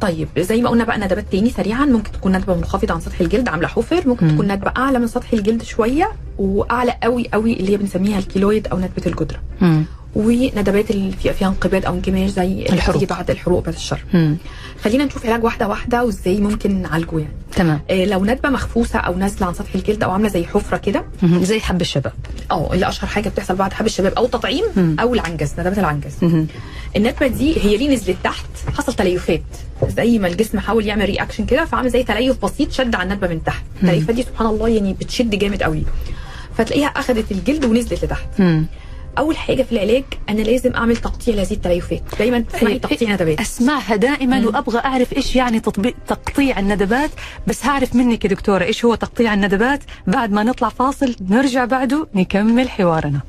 [0.00, 1.84] طيب زي ما قلنا بقى ندبات تاني سريعا.
[1.84, 4.08] ممكن تكون ندبة منخفضة عن سطح الجلد عاملة حفر.
[4.08, 8.66] ممكن تكون ندبة أعلى من سطح الجلد شوية وأعلى قوي قوي اللي هي بنسميها الكيلويد
[8.66, 9.38] أو ندبة الجدرة.
[9.60, 9.84] مم.
[10.14, 13.04] وندبات اللي فيها فيها انقباض أو انكماش زي الحروق.
[13.04, 14.36] بعد الحروق بعد الشر مم.
[14.84, 19.16] خلينا نشوف علاج واحدة واحدة وإزاي ممكن نعالجه يعني تمام آه لو ندبة مخفوسة أو
[19.16, 21.04] نازلة عن سطح الجلد أو عاملة زي حفرة كده.
[21.22, 22.12] زي حب الشباب
[22.50, 24.96] آه اللي أشهر حاجة بتحصل بعد حب الشباب أو التطعيم مم.
[25.00, 26.46] أو العنجز ندبات العنجز مم.
[26.96, 28.46] الندبة دي هي ليه نزلت تحت
[28.76, 29.42] حصل تليفات
[29.96, 33.44] زي ما الجسم حاول يعمل رياكشن كده فعمل زي تليف بسيط شد على الندبة من
[33.44, 35.82] تحت التليفات دي سبحان الله يعني بتشد جامد قوي
[36.58, 38.66] فتلاقيها اخذت الجلد ونزلت لتحت مم.
[39.18, 43.96] أول حاجة في العلاج أنا لازم أعمل تقطيع لهذه التليفات دايما تسمعي تقطيع ندبات أسمعها
[43.96, 44.46] دائما مم.
[44.46, 47.10] وأبغى أعرف إيش يعني تطبيق تقطيع الندبات
[47.46, 49.80] بس هعرف منك يا دكتورة إيش هو تقطيع الندبات.
[50.06, 53.20] بعد ما نطلع فاصل نرجع بعده نكمل حوارنا.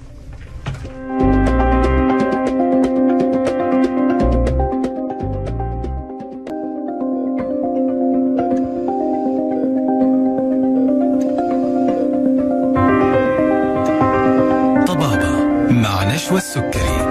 [16.26, 17.05] مع نشوى السكري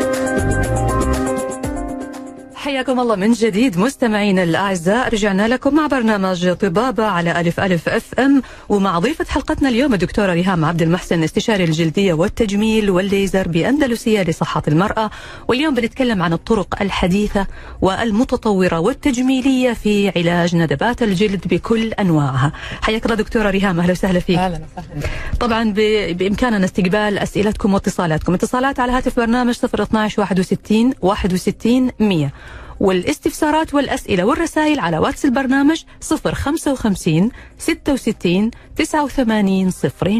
[2.84, 8.14] حياكم الله من جديد مستمعينا الأعزاء رجعنا لكم مع برنامج طبابة على ألف ألف أف
[8.20, 14.62] أم ومع ضيفة حلقتنا اليوم الدكتورة ريهام عبد المحسن استشاري الجلدية والتجميل والليزر باندلسيه لصحة
[14.68, 15.10] المرأة.
[15.48, 17.46] واليوم بنتكلم عن الطرق الحديثة
[17.82, 22.52] والمتطورة والتجميلية في علاج ندبات الجلد بكل أنواعها.
[22.82, 24.38] حياك الله دكتورة ريهام أهلا وسهلا فيك.
[24.38, 25.08] أهلا وسهلا.
[25.40, 25.72] طبعا
[26.12, 28.34] بإمكاننا استقبال أسئلتكم واتصالاتكم.
[28.34, 32.30] اتصالات على هاتف برنامج 012 61 61 100
[32.80, 39.72] والاستفسارات والأسئلة والرسائل على واتس البرنامج 055 66 89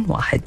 [0.09, 0.41] 01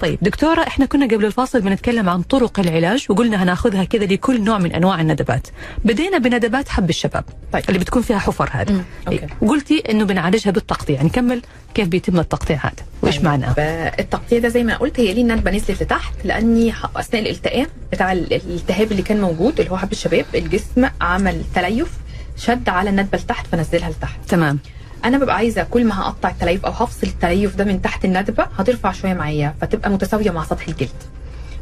[0.00, 4.58] طيب دكتورة إحنا كنا قبل الفاصل بنتكلم عن طرق العلاج وقلنا هناخذها كذا لكل نوع
[4.58, 5.46] من أنواع الندبات.
[5.84, 7.62] بدينا بندبات حب الشباب طيب.
[7.68, 8.72] اللي بتكون فيها حفر هذه.
[8.72, 9.26] مم، okay.
[9.46, 11.02] قلتي إنه بنعالجها بالتقطيع.
[11.02, 11.42] نكمل
[11.74, 13.54] كيف بيتم التقطيع هذا؟ وإيش طيب، معناه؟
[13.98, 18.32] التقطيع ده زي ما قلت هي ليه الندبه نزلت لتحت؟ لأني أثناء الالتئام بتاع ال-
[18.34, 21.88] الالتهاب اللي كان موجود اللي هو حب الشباب الجسم عمل تليف
[22.36, 24.18] شد على الندبة لتحت فنزلها لتحت.
[24.28, 24.58] تمام.
[25.04, 28.92] أنا ببقى عايزة كل ما هقطع التليف أو هفصل التليف ده من تحت الندبة هترفع
[28.92, 30.88] شوية معايا فتبقى متساوية مع سطح الجلد.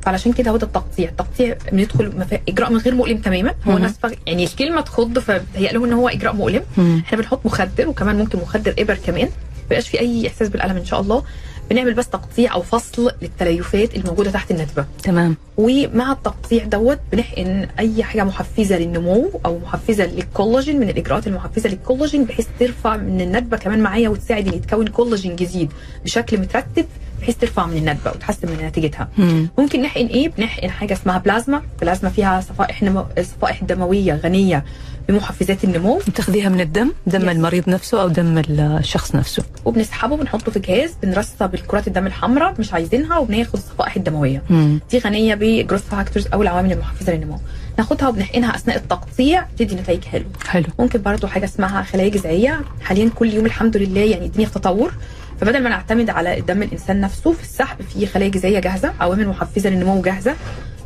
[0.03, 1.09] فعلشان كده هو ده التقطيع.
[1.09, 3.55] التقطيع بندخل مف- إجراء من غير مؤلم تماما.
[3.67, 3.77] هو.
[3.77, 6.63] الناس فا- يعني الكلمة تخض فبتهيأ لهم إن هو إجراء مؤلم.
[6.79, 9.29] إحنا بنحط مخدر وكمان ممكن مخدر إبر كمان.
[9.71, 11.25] ما في أي إحساس بالألم إن شاء الله.
[11.73, 14.87] بنعمل بس تقطيع أو فصل للتليفات الموجودة تحت الندبة.
[15.03, 15.37] تمام.
[15.57, 22.25] ومع التقطيع دوت بنحقن أي حاجة محفزة للنمو أو محفزة للكولاجين من الإجراءات المحفزة للكولاجين
[22.25, 25.73] بحيث ترفع من الندبة كمان معايا وتساعد ان يتكون كولاجين جديد
[26.05, 26.87] بشكل مترتب
[27.21, 29.09] بحيث ترفع من الندبة وتحسن من نتيجتها.
[29.19, 29.49] مم.
[29.59, 31.63] ممكن نحقن إيه؟ بنحقن حاجة اسمها بلازما.
[31.81, 33.05] بلازما فيها صفائح نمو...
[33.21, 34.65] صفائح دموية غنية.
[35.09, 36.01] بمحفزات النمو.
[36.15, 37.29] تاخذيها من الدم دم Yes.
[37.29, 39.43] المريض نفسه أو دم الشخص نفسه.
[39.65, 44.43] وبنسحبه بنحطه في جهاز بنرصب الكرات الدم الحمراء مش عايزينها وبناخد الصفائح الدموية.
[44.51, 44.81] مم.
[44.91, 47.39] دي غنية ب growth factors أو العوامل المحفزة للنمو.
[47.79, 50.31] ناخدها وبنحقنها أثناء التقطيع تدي نتائج حلوة.
[50.47, 50.65] حلو.
[50.79, 52.61] ممكن برضو حاجة اسمها خلايا جذعية.
[52.83, 54.93] حاليا كل يوم الحمد لله يعني الدنيا في تطور.
[55.41, 59.71] فبدل ما نعتمد على دم الإنسان نفسه في السحب في خلايا جذعية جاهزة عوامل محفزة
[59.71, 60.35] للنمو جاهزة.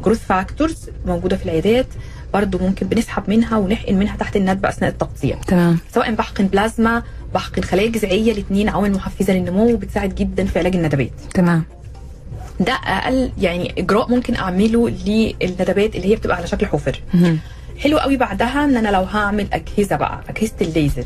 [0.04, 1.86] growth factors موجودة في العيادات.
[2.34, 5.78] برضو ممكن بنسحب منها ونحقن منها تحت الندبه أثناء التقطيع تمام.
[5.94, 7.02] سواء بحقن بلازما
[7.34, 11.10] بحقن خلايا جذعية الاثنين عوامل محفزه للنمو وبتساعد جدا في علاج الندبات.
[11.34, 11.64] تمام.
[12.60, 17.00] ده أقل يعني إجراء ممكن أعمله للندبات اللي هي بتبقى على شكل حفر.
[17.14, 17.38] مم.
[17.78, 21.04] حلو قوي بعدها إن أنا لو هعمل أجهزة بقى أجهزة الليزر.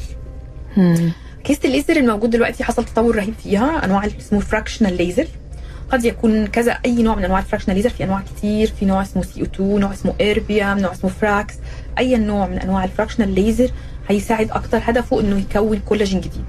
[0.76, 1.12] مم.
[1.44, 5.26] أجهزة الليزر الموجود دلوقتي حصل تطور رهيب فيها أنواع اللي اسمه fractional laser
[5.90, 9.03] قد يكون كذا أي نوع من أنواع ال fractional laser في أنواع كتير في نوع
[9.03, 11.54] اسمه CO2 نوع اسمه erbium نوع اسمه Frax
[11.98, 13.70] أي نوع من أنواع ال fractional laser
[14.09, 16.44] هيساعد أكتر هدفه إنه يكون كولاجين جديد.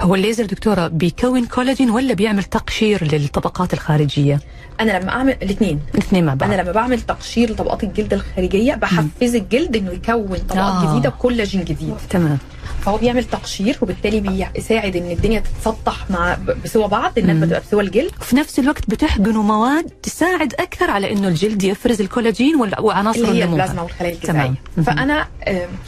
[0.00, 4.40] هو الليزر دكتورة بيكون كولاجين ولا بيعمل تقشير للطبقات الخارجية؟
[4.80, 6.52] أنا لما أعمل الاثنين الاثنين مع بعض.
[6.52, 10.92] أنا لما بعمل تقشير لطبقات الجلد الخارجية بحفز الجلد إنه يكون طبقات آه.
[10.92, 11.94] جديدة كولاجين جديد.
[12.10, 12.38] تمام.
[12.82, 18.10] فهو بيعمل تقشير وبالتالي بيساعد إن الدنيا تتسطح مع بسوى بعض الندبه تبقى بسوى الجلد.
[18.20, 23.44] وفي نفس الوقت بتحقنوا مواد تساعد أكثر على إنه الجلد يفرز الكولاجين وعناصر اللي هي
[23.44, 24.54] البلازما والخلايا الجذعيه.
[24.86, 25.26] فأنا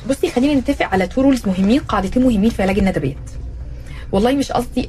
[0.09, 3.16] بصي خلينا نتفق على two rules مهمين قاعدتين مهمين في علاج الندبات
[4.12, 4.87] والله مش قصدي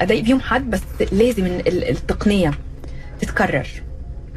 [0.00, 0.80] أضايق بيهم حد بس
[1.12, 2.50] لازم ال- ال- التقنية
[3.20, 3.66] تتكرر.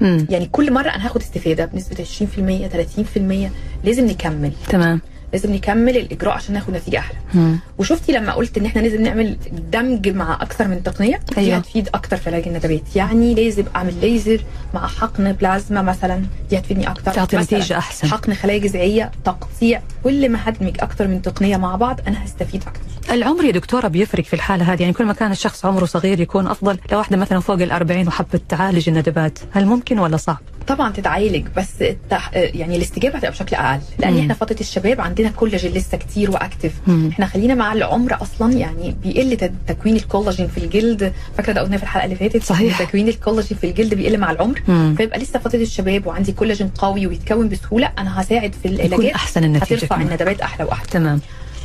[0.02, 0.28] مم.
[0.30, 3.52] يعني كل مرة أنا هاخد استفادة بنسبة 20% 30%
[3.84, 4.52] لازم نكمل.
[4.70, 5.02] تمام.
[5.36, 7.60] لازم نكمل الإجراء عشان ناخد نتيجة أحلى مم.
[7.78, 9.38] وشفتي لما قلت إن إحنا لازم نعمل
[9.72, 11.58] دمج مع أكثر من تقنية دي أيوة.
[11.58, 14.42] هتفيد أكتر في علاج الندبات يعني لازم أعمل ليزر
[14.74, 18.08] مع حقن بلازما مثلا دي هتفيدني أكتر تعطي مثلاً نتيجة أحسن.
[18.08, 23.14] حقن خلايا جذعية تقطيع كل ما هدمج أكتر من تقنية مع بعض أنا هستفيد أكتر
[23.14, 26.48] العمر يا دكتورة بيفرق في الحالة هذه يعني كل ما كان الشخص عمره صغير يكون
[26.48, 31.48] أفضل لو واحدة مثلا فوق الأربعين وحبت تعالج الندبات هل ممكن ولا صعب؟ طبعا تتعالج
[31.58, 32.32] بس التح...
[32.34, 34.20] يعني الاستجابة هتبقى بشكل أقل لأن.
[34.20, 37.10] إحنا فترة الشباب عندنا كولاجين لسه كتير واكتف مم.
[37.12, 41.84] إحنا خلينا مع العمر أصلا يعني بيقل تكوين الكولاجين في الجلد فاكرة ده قلنا في
[41.84, 42.82] الحلقة اللي فاتت صحيح.
[42.82, 44.96] تكوين الكولاجين في الجلد بيقل مع العمر مم.
[44.98, 49.78] فيبقى لسه فترة الشباب وعندي كولاجين قوي ويتكون بسهولة أنا هساعد في العلاجات أحسن النتيجة
[49.78, 50.08] هترفع كمان.
[50.08, 51.22] الندبات أحلى وأحلى تمام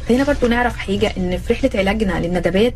[0.09, 2.75] خلينا برضو نعرف حاجة إن في رحلة علاجنا للندبات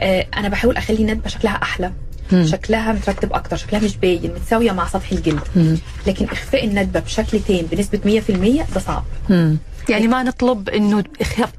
[0.00, 1.92] آه أنا بحاول أخلي الندبة شكلها أحلى
[2.32, 2.46] مم.
[2.46, 5.76] شكلها مترتب أكتر شكلها مش باين متساوية مع سطح الجلد مم.
[6.06, 8.20] لكن إخفاء الندبة بشكل تام بنسبة
[8.68, 9.56] 100% ده صعب مم.
[9.88, 11.04] يعني ما نطلب إنه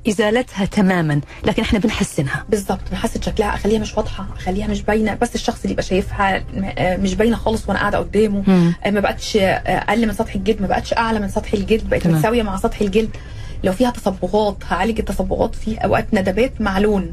[0.10, 5.36] إزالتها تماما لكن إحنا بنحسنها بالظبط بحسن شكلها أخليها مش واضحة أخليها مش باينة بس
[5.36, 6.44] الشخص اللي يبقى شايفها
[6.78, 8.44] آه، مش باينة خالص وأنا قاعدة قدامه.
[8.86, 12.08] آه، ما بقتش آه، أقل من سطح الجلد ما بقتش أعلى من سطح الجلد بقت.
[12.08, 13.10] متساوية مع سطح الجلد
[13.64, 17.12] لو فيها تصبغات هعالج التصبغات في أوقات ندبات مع لون.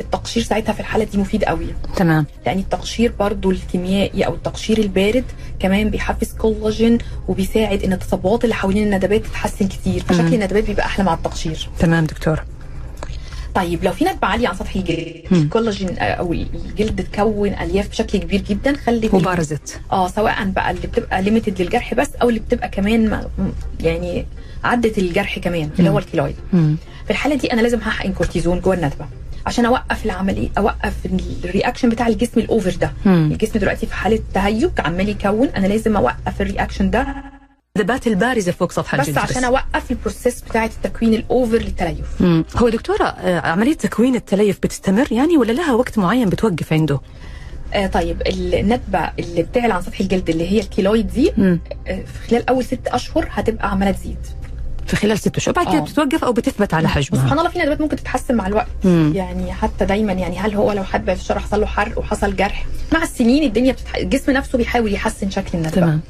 [0.00, 1.66] التقشير ساعتها في الحالة دي مفيد قوي.
[1.96, 2.26] تمام.
[2.46, 5.24] لأن التقشير برضو الكيميائي أو التقشير البارد
[5.58, 10.02] كمان بيحفز كولاجين وبيساعد إن التصبغات اللي حوالين الندبات تتحسن كتير.
[10.02, 11.68] فشكل الندبات بيبقى أحلى مع التقشير.
[11.78, 12.44] تمام دكتور.
[13.54, 15.24] طيب لو في ندبة عالية عن سطح الجلد.
[15.32, 21.22] الكولاجين أو الجلد تكون ألياف بشكل كبير جدا عالية وبارزة آه سواء بقى اللي بتبقى
[21.22, 23.28] limited للجرح بس أو اللي بتبقى كمان
[23.80, 24.26] يعني
[24.64, 25.98] عدت الجرح كمان اللي هو.
[25.98, 26.36] ال keloid.
[27.04, 29.06] في الحالة دي أنا لازم هحقن كورتيزون جوه الندبة
[29.46, 30.92] عشان أوقف العملية أوقف
[31.44, 33.28] ال reaction بتاع الجسم ال over ده مم.
[33.32, 37.06] الجسم دلوقتي في حالة تهيج عمال يكون أنا لازم أوقف ال reaction ده
[37.76, 42.20] الندبات البارزه فوق سطح بس الجلد عشان أوقف ال process بتاعة التكوين ال over للتليف
[42.20, 42.44] مم.
[42.56, 47.00] هو دكتورة آه، عملية تكوين التليف بتستمر يعني ولا لها وقت معين بتوقف عنده؟
[47.74, 51.32] آه طيب الندبة اللي بتعلى عن سطح الجلد اللي هي ال keloid دي.
[51.38, 51.58] آه
[52.28, 54.16] خلال أول ست أشهر هتبقى عمالة تزيد
[54.86, 55.80] في خلال ست شهور بعد كده آه.
[55.80, 59.12] بتتوقف أو بتثبت على حجمها الله في ندبات ممكن تتحسن مع الوقت مم.
[59.14, 62.66] يعني حتى دايما يعني هل هو لو حد بعد الشر حصل له حرق وحصل جرح
[62.92, 63.96] مع السنين الدنيا بتتح...
[63.96, 66.00] الجسم نفسه بيحاول يحسن شكل الندبة تمام.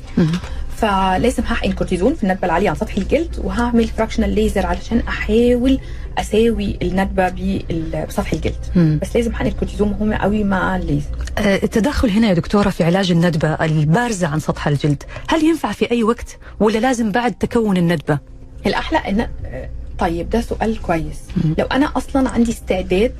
[0.76, 5.78] فلازم هحقن كورتيزون في الندبة العالية عن سطح الجلد وهعمل fractional laser علشان أحاول
[6.18, 7.28] أساوي الندبة
[8.08, 8.98] بسطح الجلد مم.
[9.02, 11.06] بس لازم حقن الكورتيزون مهم قوي مع الليزر
[11.38, 15.90] آه، التدخل هنا يا دكتورة في علاج الندبة البارزة عن سطح الجلد هل ينفع في
[15.90, 18.18] أي وقت ولا لازم بعد تكون الندبة؟
[18.66, 19.28] الأحلى إن
[19.98, 21.20] طيب ده سؤال كويس.
[21.58, 23.14] لو أنا أصلا عندي استعداد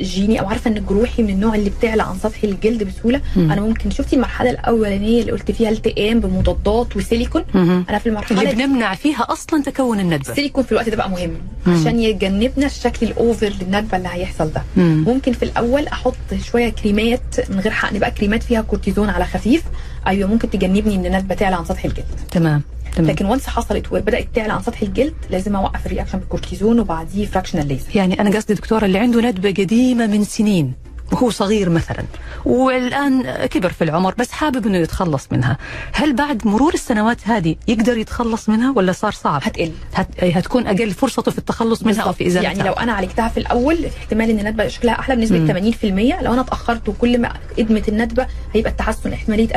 [0.00, 3.52] جيني أو عارفة إن جروحي من النوع اللي بتعلى عن سطح الجلد بسهولة مم.
[3.52, 7.84] أنا ممكن شفتي المرحلة الأولانية اللي قلت فيها التئام بمضادات وسيليكون؟ مهم.
[7.88, 10.30] أنا في المرحلة اللي بنمنع فيها أصلا تكون الندبة.
[10.30, 11.30] السيليكون في الوقت ده بقى مهم.
[11.66, 11.74] مم.
[11.80, 14.62] عشان يجنبنا الشكل الأوفر للندبة اللي هيحصل ده.
[14.76, 15.04] مم.
[15.06, 19.62] ممكن في الأول أحط شوية كريمات من غير حقن بقى كريمات فيها كورتيزون على خفيف.
[20.06, 22.04] أيوه ممكن تجنبني إن الندبة تعلى عن سطح الجلد.
[22.30, 22.62] تمام.
[22.94, 23.10] تمام.
[23.10, 27.68] لكن once حصلت وبدأت تعلى عن سطح الجلد لازم أوقف ال reaction بالكورتيزون وبعديه fractional
[27.68, 30.72] ليزر يعني أنا قصدي دكتورة اللي عنده ندبة قديمة من سنين.
[31.14, 32.04] وهو صغير مثلا.
[32.44, 35.56] والآن كبر في العمر بس حابب أنه يتخلص منها.
[35.92, 39.72] هل بعد مرور السنوات هذه يقدر يتخلص منها ولا صار صعب؟ هتقل.
[39.94, 40.24] هت...
[40.24, 42.52] هتكون أقل فرصته في التخلص منها أو في إزالتها.
[42.52, 45.72] يعني لو أنا عالجتها في الأول احتمال إن الندبة شكلها أحلى بنسبة مم.
[46.20, 49.54] 80% لو أنا اتأخرت وكل ما إدمت الندبة هيبقى التحسن احتمالية 40%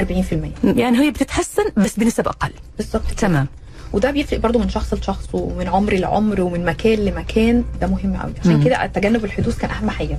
[0.63, 2.51] يعني هي بتتحسن بس بنسب أقل.
[2.77, 3.11] بالظبط.
[3.17, 3.47] تمام.
[3.93, 7.63] وده بيفرق برضو من شخص لشخص ومن عمر لعمر ومن مكان لمكان.
[7.81, 8.31] ده مهم قوي.
[8.41, 8.63] عشان.
[8.63, 10.17] كده تجنب الحدوث كان أهم حاجة.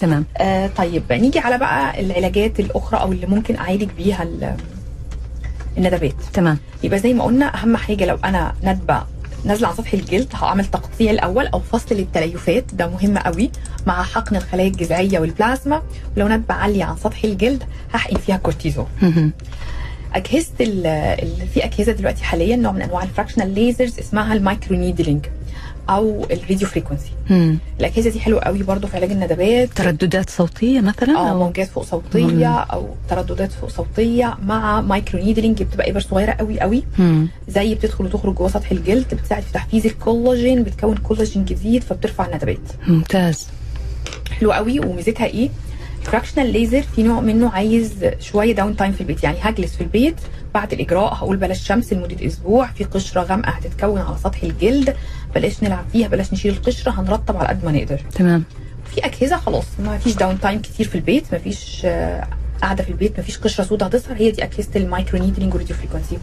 [0.00, 0.24] تمام.
[0.36, 4.56] آه طيب نيجي على بقى العلاجات الأخرى أو اللي ممكن أعالج بيها ال-
[5.78, 6.14] الندبات.
[6.32, 6.58] تمام.
[6.82, 9.02] يبقى زي ما قلنا أهم حاجة لو أنا ندبة
[9.44, 12.64] نازلة عن سطح الجلد هعمل تقطيع الأول أو فصل للتليفات.
[12.74, 13.50] ده مهم قوي.
[13.86, 15.82] مع حقن الخلايا الجذعية والبلازما
[16.16, 18.86] ولو ندبة عالية عن سطح الجلد هحقن فيها كورتيزون.
[20.14, 25.26] أجهزة ال- في أجهزة دلوقتي حاليا نوع من أنواع ال fractional lasers اسمها ال microneedling
[25.90, 27.58] أو ال radio frequency مم.
[27.80, 29.68] الأجهزة دي حلوة قوي برضو في علاج الندبات.
[29.76, 35.90] ترددات صوتية مثلا آه أو موجات فوق صوتية أو ترددات فوق صوتية مع microneedling بتبقى
[35.90, 36.84] ابر صغيرة قوي قوي.
[36.98, 37.28] مم.
[37.48, 42.58] زي بتدخل وتخرج جوه سطح الجلد بتساعد في تحفيز الكولاجين بتكون كولاجين جديد فبترفع الندبات.
[42.86, 43.46] ممتاز.
[44.40, 44.80] حلوة قوي.
[44.80, 45.48] وميزتها إيه؟
[46.04, 50.16] fractional laser في نوع منه عايز شوية down time في البيت يعني هجلس في البيت
[50.54, 54.96] بعد الإجراء هقول بلاش شمس لمدة أسبوع في قشرة غامقة هتتكون على سطح الجلد
[55.34, 58.44] بلاش نلعب فيها بلاش نشيل القشرة هنرطب على قد ما نقدر تمام
[58.94, 62.26] في أجهزة خلاص ما فيش down time كتير في البيت ما فيش آه،
[62.62, 66.18] قاعدة في البيت مفيش قشرة سوداء هتظهر هي دي أجهزة ال microneedling و radio frequency.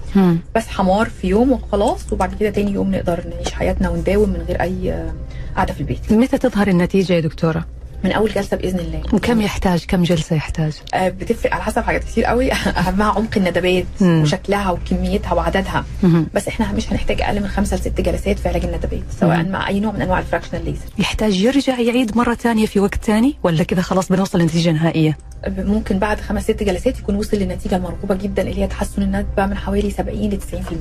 [0.55, 4.61] بس احمرار في يوم وخلاص وبعد كده تاني يوم نقدر نعيش حياتنا ونداوم من غير
[4.61, 5.13] أي آه،
[5.55, 7.65] قعده في البيت متى تظهر النتيجة يا دكتورة؟
[8.03, 12.03] من أول جلسة بإذن الله وكم يحتاج كم جلسة يحتاج؟ آه، بتفرق على حسب حاجات
[12.03, 14.21] كتير قوي أهمها عمق الندبات مم.
[14.21, 16.27] وشكلها وكميتها وعددها مهم.
[16.33, 19.51] بس إحنا مش هنحتاج أقل من خمسة لست جلسات في علاج الندبات سواء مم.
[19.51, 23.35] مع أي نوع من أنواع الفراكشنال ليزر يحتاج يرجع يعيد مرة ثانية في وقت ثاني
[23.43, 28.15] ولا كذا خلاص بنوصل لنتيجة نهائية؟ ممكن بعد خمس ست جلسات يكون وصل للنتيجة المرغوبة
[28.15, 30.39] جدا اللي هي تحسن الندبه من حوالي 70 ل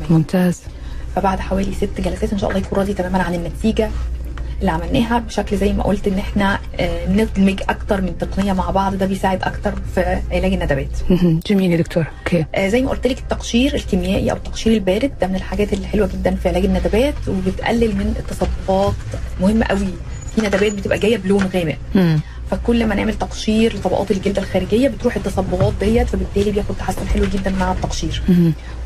[0.09, 0.61] 90% ممتاز
[1.17, 3.91] فبعد حوالي ست جلسات إن شاء الله يكون راضي تماما عن النتيجة
[4.61, 8.95] اللي عملناها بشكل زي ما قلت إن إحنا آه، ندمج أكتر من تقنية مع بعض
[8.95, 10.89] ده بيساعد أكتر في علاج الندبات.
[11.47, 12.07] جميل يا دكتور.
[12.19, 12.45] okay.
[12.55, 16.07] آه، زي ما قلت لك التقشير الكيميائي أو التقشير البارد ده من الحاجات اللي حلوة
[16.07, 18.95] جدا في علاج الندبات وبتقلل من التصبغات
[19.41, 19.89] مهم قوي.
[20.37, 21.77] في ندبات بتبقى جاية بلون غامق.
[22.51, 27.51] فكل ما نعمل تقشير لطبقات الجلد الخارجية بتروح التصبغات ديت فبالتالي بياخد تحسن حلو جدا
[27.51, 28.23] مع التقشير.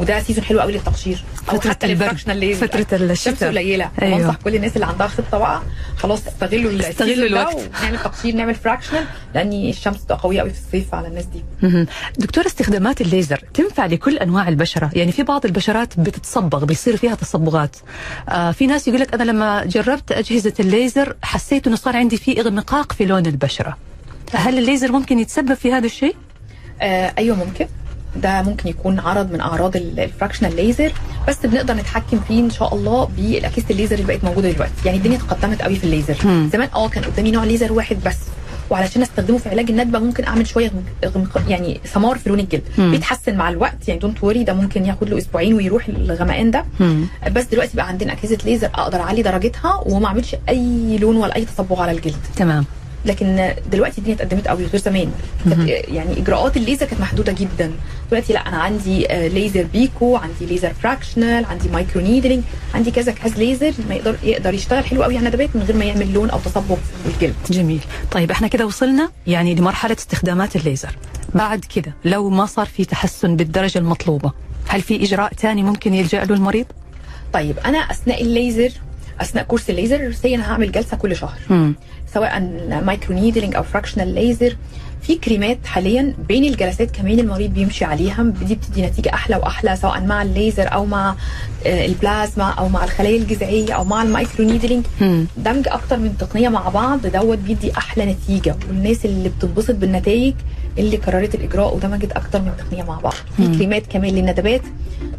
[0.00, 3.11] وده season حلو قوي للتقشير أو حتى ليزر فترة الشتاء.
[3.11, 3.90] الشمس قليلة.
[4.03, 4.18] أيوة.
[4.18, 5.62] بنصح كل الناس اللي عندها خطة بقى
[5.96, 7.57] خلاص استغلوا استغلوا الوقت.
[7.83, 9.04] ونعمل تقشير نعمل fractional
[9.35, 11.87] لأن الشمس بتبقى قوية قوي في الصيف على الناس دي مهم.
[12.18, 17.77] دكتور استخدامات الليزر تنفع لكل أنواع البشرة يعني في بعض البشرات بتتصبغ بيصير فيها تصبغات
[18.29, 22.40] آه في ناس يقول لك أنا لما جربت أجهزة الليزر حسيت إنه صار عندي في
[22.40, 23.53] اغمقاق في لون البشرة
[24.34, 26.16] هل الليزر ممكن يتسبب في هذا الشيء؟
[26.82, 27.66] آه أيوه ممكن.
[28.22, 30.92] ده ممكن يكون عرض من أعراض ال- ال fractional laser
[31.28, 34.72] بس بنقدر نتحكم فيه إن شاء الله بالاجهزه الليزر اللي بقت موجودة دلوقتي.
[34.84, 36.16] يعني الدنيا تقدمت قوي في الليزر.
[36.24, 36.50] مم.
[36.52, 38.16] زمان آه كان قدامي نوع ليزر واحد بس.
[38.70, 40.70] وعلشان أستخدمه في علاج الندبة ممكن أعمل شوية
[41.06, 42.62] غمق- يعني سمار في لون الجلد.
[42.78, 42.90] مم.
[42.90, 43.88] بيتحسن مع الوقت.
[43.88, 46.64] يعني don't worry ده ممكن ياخد له أسبوعين ويروح الغمقان ده.
[46.80, 47.06] مم.
[47.32, 51.44] بس دلوقتي بقى عندنا اجهزه ليزر أقدر اعلي درجتها وما اعملش أي لون ولا أي
[51.44, 52.16] تصبغ على الجلد.
[52.36, 52.64] تمام.
[53.06, 55.12] لكن دلوقتي الدنيا اتقدمت قوي غير زمان.
[55.88, 57.72] يعني إجراءات الليزر كانت محدودة جدا.
[58.10, 62.42] دلوقتي لا أنا عندي آه، ليزر pico عندي ليزر fractional عندي microneedling
[62.74, 65.16] عندي كذا كذا ليزر ما يقدر يقدر يشتغل حلو قوي.
[65.16, 67.80] على الندبات من غير ما يعمل لون أو تصبغ في الجلد جميل.
[68.10, 70.96] طيب إحنا كده وصلنا يعني لمرحلة استخدامات الليزر.
[71.34, 74.32] بعد كده لو ما صار في تحسن بالدرجة المطلوبة
[74.68, 76.66] هل في إجراء ثاني ممكن يلجأ له المريض؟
[77.32, 78.70] طيب أنا أثناء الليزر
[79.20, 81.38] أثناء course الليزر see أنا هعمل جلسة كل شهر.
[81.50, 81.74] مم.
[82.14, 82.40] سواء
[82.85, 84.57] microneedling أو fractional laser
[85.03, 88.22] في كريمات حاليا بين الجلسات كمان المريض بيمشي عليها.
[88.22, 91.14] دي بتدي نتيجة أحلى وأحلى سواء مع الليزر أو مع
[91.66, 94.85] آه، البلازما أو مع الخلايا الجذعيه أو مع ال microneedling.
[95.37, 98.57] دمج أكتر من تقنية مع بعض دوت بيدي أحلى نتيجة.
[98.68, 100.35] والناس اللي بتنبسط بالنتائج
[100.78, 103.14] اللي كررت الإجراء ودمجت أكتر من تقنية مع بعض.
[103.37, 103.54] في مم.
[103.54, 104.62] كريمات كمان للندبات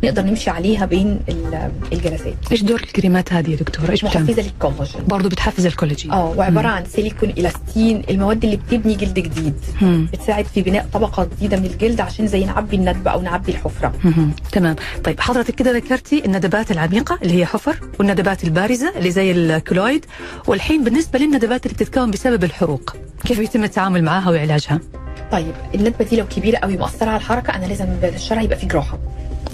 [0.03, 2.33] نقدر نمشي عليها بين ال- الجلسات.
[2.51, 5.01] إيش دور الكريمات هذه يا دكتور؟ إيش محفزة للكولاجين.
[5.07, 6.11] برضه بتحفز الكولاجين.
[6.11, 9.53] آه وعبارة عن سيليكون إلاستين المواد اللي بتبني جلد جديد.
[9.81, 10.07] مم.
[10.13, 13.93] بتساعد في بناء طبقة جديدة من الجلد عشان زي نعبي الندبة أو نعبي الحفرة.
[14.03, 14.31] مهم.
[14.51, 14.75] تمام.
[15.03, 20.05] طيب حضرتك كده ذكرتي الندبات العميقة اللي هي حفر والندبات البارزة اللي زي الكلويد
[20.47, 24.79] والحين بالنسبة للندبات اللي بتتكون بسبب الحروق كيف يتم التعامل معها وعلاجها؟
[25.31, 28.65] طيب الندبة دي لو كبيرة قوي مؤثره على الحركة أنا لازم بعد الشر يبقى في
[28.65, 28.97] جراحة.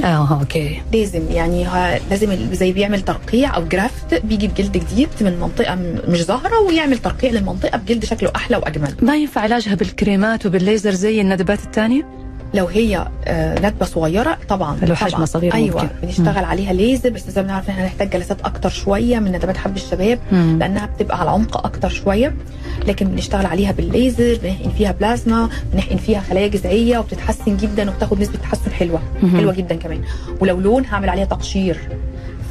[0.03, 0.81] آه okay.
[0.93, 5.75] لازم يعني ها لازم زي بيعمل ترقيع أو graft بيجي بجلد جديد من منطقة
[6.07, 8.93] مش ظاهرة ويعمل ترقيع للمنطقة بجلد شكله أحلى وأجمل.
[9.01, 12.05] ما ينفع علاجها بالكريمات وبالليزر زي الندبات الثانية؟
[12.53, 15.25] لو هي آه، ندبه صغيرة طبعا لو حجمها.
[15.25, 15.95] صغير أيوه ممكن.
[16.03, 19.75] بنشتغل عليها ليزر بس لازم نعرف إن إحنا هنحتاج جلسات أكتر شوية من ندبات حب
[19.75, 20.57] الشباب مم.
[20.59, 22.33] لأنها بتبقى على عمق أكتر شوية
[22.87, 28.37] لكن بنشتغل عليها بالليزر بنحقن فيها بلازما بنحقن فيها خلايا جذعية وبتتحسن جدا وبتاخد نسبة
[28.37, 29.37] تحسن حلوة مهم.
[29.37, 30.01] حلوة جدا كمان
[30.39, 31.77] ولو لون هعمل عليها تقشير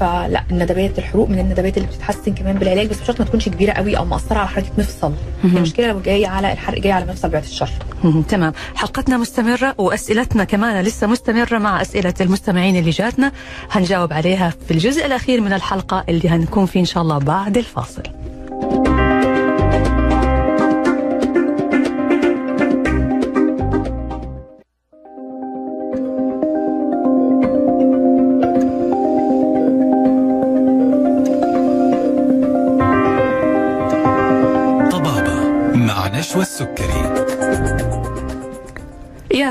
[0.00, 3.98] فلا الندبات الحروق من الندبات اللي بتتحسن كمان بالعلاج بس بشرط ما تكونش كبيرة قوي
[3.98, 5.12] أو مأثرة على حركة مفصل.
[5.44, 7.70] المشكلة لو جاية على الحرق جاي على مفصل بعد الشر.
[8.28, 8.52] تمام.
[8.74, 13.32] حلقتنا مستمرة وأسئلتنا كمان لسه مستمرة مع أسئلة المستمعين اللي جاتنا.
[13.70, 18.02] هنجاوب عليها في الجزء الأخير من الحلقة اللي هنكون فيه إن شاء الله بعد الفاصل.
[36.40, 36.69] مع نشوى السكري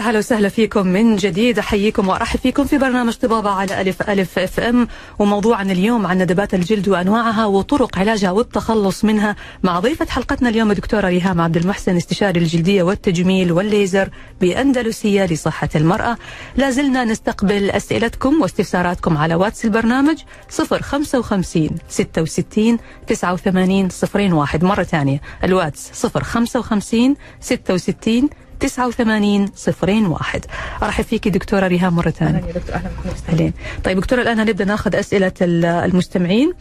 [0.10, 1.60] يا هلا وسهلا فيكم من جديد.
[1.60, 4.88] أحييكم وأرحب فيكم في برنامج طبابة على ألف ألف إف إم.
[5.20, 11.08] وموضوعنا اليوم عن ندبات الجلد وأنواعها وطرق علاجها والتخلص منها مع ضيفة حلقتنا اليوم الدكتورة
[11.08, 14.10] ريهام عبد المحسن استشاري الجلدية والتجميل والليزر
[14.42, 16.18] بأندلسية لصحة المرأة.
[16.56, 20.18] لا زلنا نستقبل أسئلتكم واستفساراتكم على واتس البرنامج
[20.50, 23.90] 055 66 89
[24.34, 28.30] 01 مرة ثانية الواتس 055 66
[28.60, 30.46] 89 صفرين واحد.
[30.84, 32.38] أرحب فيك دكتورة ريهام مرة ثانية.
[32.38, 32.90] أهلا يا دكتور أهلا.
[32.90, 33.52] بكم
[33.84, 34.96] طيب دكتورة الآن هنبدأ ناخذ
[35.42, 36.54] ال- المستمعين.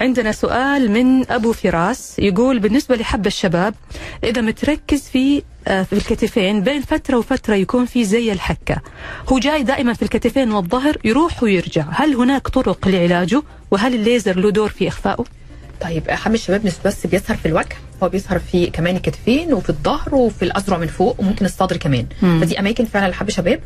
[0.00, 3.74] عندنا سؤال من أبو فراس يقول بالنسبة لحب الشباب
[4.24, 8.76] إذا متركز في آه، في الكتفين بين فترة وفترة يكون في زي الحكة.
[9.28, 11.84] هو جاي دائما في الكتفين والظهر يروح ويرجع.
[11.90, 15.24] هل هناك طرق لعلاجه؟ وهل الليزر له دور في إخفائه؟
[15.80, 20.14] طيب حب الشباب مش بس بيظهر في الوجه؟ هو بيظهر في كمان الكتفين وفي الظهر
[20.14, 22.06] وفي الأذرع من فوق وممكن الصدر كمان.
[22.22, 22.40] مم.
[22.40, 23.60] فدي أماكن فعلا لحب الشباب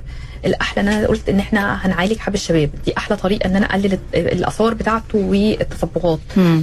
[0.44, 2.70] الأحلى ان أنا قلت إن إحنا هنعالج حب الشباب.
[2.84, 6.18] دي أحلى طريقة إن أنا أقلل الآثار بتاعته والتصبغات.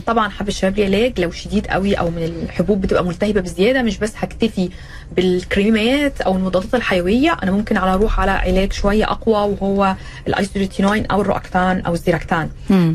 [0.05, 3.97] طبعا حب الشباب ليه علاج؟ لو شديد قوي أو من الحبوب بتبقى ملتهبة بزيادة مش
[3.97, 4.69] بس هكتفي
[5.15, 7.37] بالكريمات أو المضادات الحيوية.
[7.43, 9.95] أنا ممكن على أروح على علاج شوية أقوى وهو
[10.27, 12.49] الايزوريتينوين أو ال Roaccutane أو الزيراكتان.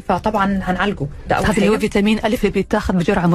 [0.09, 1.07] فطبعا هنعالجه.
[1.29, 1.81] ده أول اللي هو حاجة.
[1.81, 3.27] فيتامين ألف اللي بيتاخذ بجرعة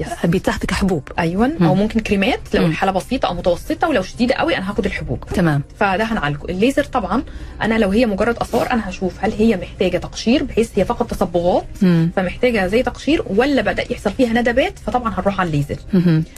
[0.00, 0.26] يس.
[0.26, 1.66] بيتاخذ كحبوب أيوه مم.
[1.66, 2.66] أو ممكن كريمات لو.
[2.66, 7.22] الحاله بسيطة أو متوسطة ولو شديدة قوي أنا هاخد الحبوب تمام فده هنعالجه الليزر طبعا
[7.62, 11.64] أنا لو هي مجرد آثار أنا هشوف هل هي محتاجة تقشير بحيث هي فقط تصبغات
[11.82, 12.10] مم.
[12.16, 15.76] فمحتاجة زي تقشير ولا بدأ يحصل فيها ندبات فطبعا هنروح على الليزر.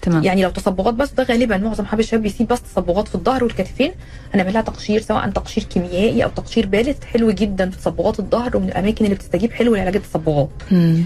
[0.02, 3.44] تمام يعني لو تصبغات بس ده غالبا معظم حب الشباب بيسيب بس تصبغات في الظهر
[3.44, 3.92] والكتفين
[4.34, 8.68] هنعمل لها تقشير سواء تقشير كيميائي أو تقشير بارد حلو جدا في تصبغات الظهر ومن
[8.68, 10.48] الأماكن اللي بتستجيب حلو لعلاج التصبغات.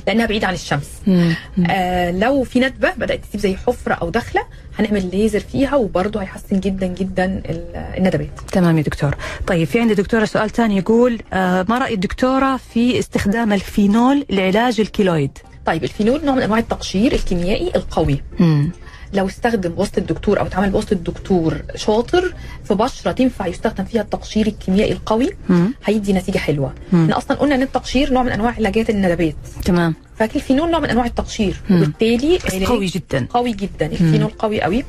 [0.07, 0.91] لأنها بعيدة عن الشمس.
[1.07, 1.35] مم.
[1.71, 4.43] آه لو في ندبة بدأت تسيب زي حفرة أو دخلة
[4.79, 8.31] هنعمل ليزر فيها وبرضه هيحسن جدا جدا ال- الندبات.
[8.53, 9.15] تمام يا دكتور.
[9.47, 14.81] طيب في عندي دكتورة سؤال ثاني يقول آه ما رأي الدكتورة في استخدام الفينول لعلاج
[14.81, 18.23] ال keloid؟ طيب الفينول نوع من أنواع التقشير الكيميائي القوي.
[18.41, 18.71] مم.
[19.13, 22.35] لو استخدم بواسطه الدكتور أو اتعامل بواسطه الدكتور شاطر
[22.65, 25.75] في بشره تنفع يستخدم فيها التقشير الكيميائي القوي مم.
[25.85, 26.75] هيدي نتيجة حلوة.
[26.95, 29.35] إحنا أصلا قلنا إن التقشير نوع من أنواع علاجات الندبات.
[29.65, 29.95] تمام.
[30.19, 31.57] فالفينول نوع من أنواع التقشير.
[31.71, 34.85] وبالتالي علاج قوي جدا قوي جدا الفينول قوي قوي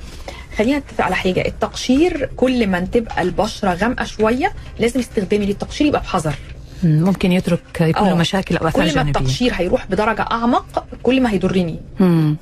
[0.58, 6.02] خلينا نتفق على حاجة التقشير كل ما تبقى البشرة غامقة شوية لازم استخدامي للتقشير يبقى
[6.02, 6.36] بحذر
[6.84, 7.04] مم.
[7.04, 8.16] ممكن يترك يكون له آه.
[8.16, 11.80] مشاكل أو آثار كل ما جانبية التقشير هيروح بدرجة أعمق كل ما هيضرني.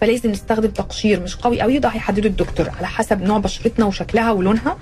[0.01, 4.77] فلازم نستخدم تقشير مش قوي قوي وده هيحدده الدكتور على حسب نوع بشرتنا وشكلها ولونها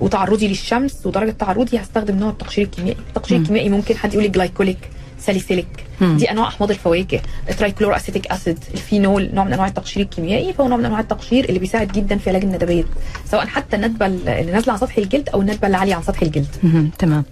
[0.00, 3.42] وتعرضي للشمس ودرجة تعرضي هستخدم نوع التقشير الكيميائي التقشير مم.
[3.42, 4.78] الكيميائي ممكن حد يقول لي glycolic
[5.18, 6.16] salicylic مم.
[6.16, 7.20] دي أنواع أحماض الفواكه.
[7.50, 11.58] ال trichloroacetic acid الفينول نوع من أنواع التقشير الكيميائي فهو نوع من أنواع التقشير اللي
[11.58, 12.84] بيساعد جدا في علاج الندبات
[13.30, 16.56] سواء حتى الندبة اللي نازلة عن سطح الجلد أو الندبة اللي عاليه عن سطح الجلد.
[16.62, 16.90] مهم.
[16.98, 17.24] تمام.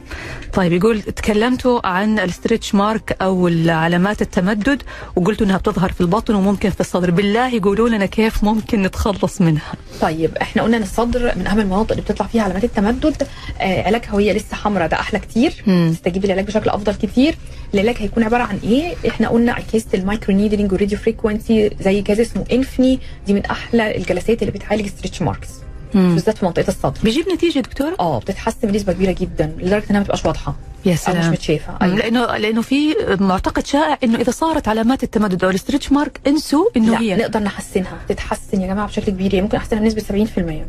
[0.53, 4.83] طيب يقول تكلمتوا عن ال stretch mark أو علامات التمدد
[5.17, 7.11] وقلتوا إنها بتظهر في البطن وممكن في الصدر.
[7.11, 9.73] بالله يقولوا لنا كيف ممكن نتخلص منها.
[10.01, 13.23] طيب إحنا قلنا إن الصدر من أهم المناطق اللي بتطلع فيها علامات التمدد.
[13.61, 15.53] آه علاجها وهي لسه حمراء ده أحلى كتير.
[15.67, 15.91] مم.
[15.95, 17.35] تستجيب للعلاج بشكل أفضل كتير.
[17.75, 22.21] العلاج هيكون عبارة عن إيه؟ إحنا قلنا اجهزه ال microneedling وال radio frequency زي جهاز
[22.21, 25.49] اسمه Infini دي من أحلى الجلسات اللي بتعالج stretch marks.
[25.95, 27.01] بالذات في منطقة الصدر.
[27.05, 30.55] بيجيب نتيجة دكتور آه بتتحسن بنسبة كبيرة جدا لدرجة إنها ما تبقاش واضحة.
[30.87, 31.31] يا أو مش سلام.
[31.33, 31.73] متشافة.
[31.73, 31.79] مم.
[31.83, 31.97] أيوة.
[31.97, 36.65] لأنه لأنه في معتقد شائع إنه إذا صارت علامات التمدد أو ال stretch mark انسوا
[36.77, 37.17] إنه هي.
[37.17, 37.99] نقدر نحسنها.
[38.09, 39.35] تتحسن يا جماعة بشكل كبير.
[39.35, 40.09] يعني ممكن أحسنها بنسبة 70%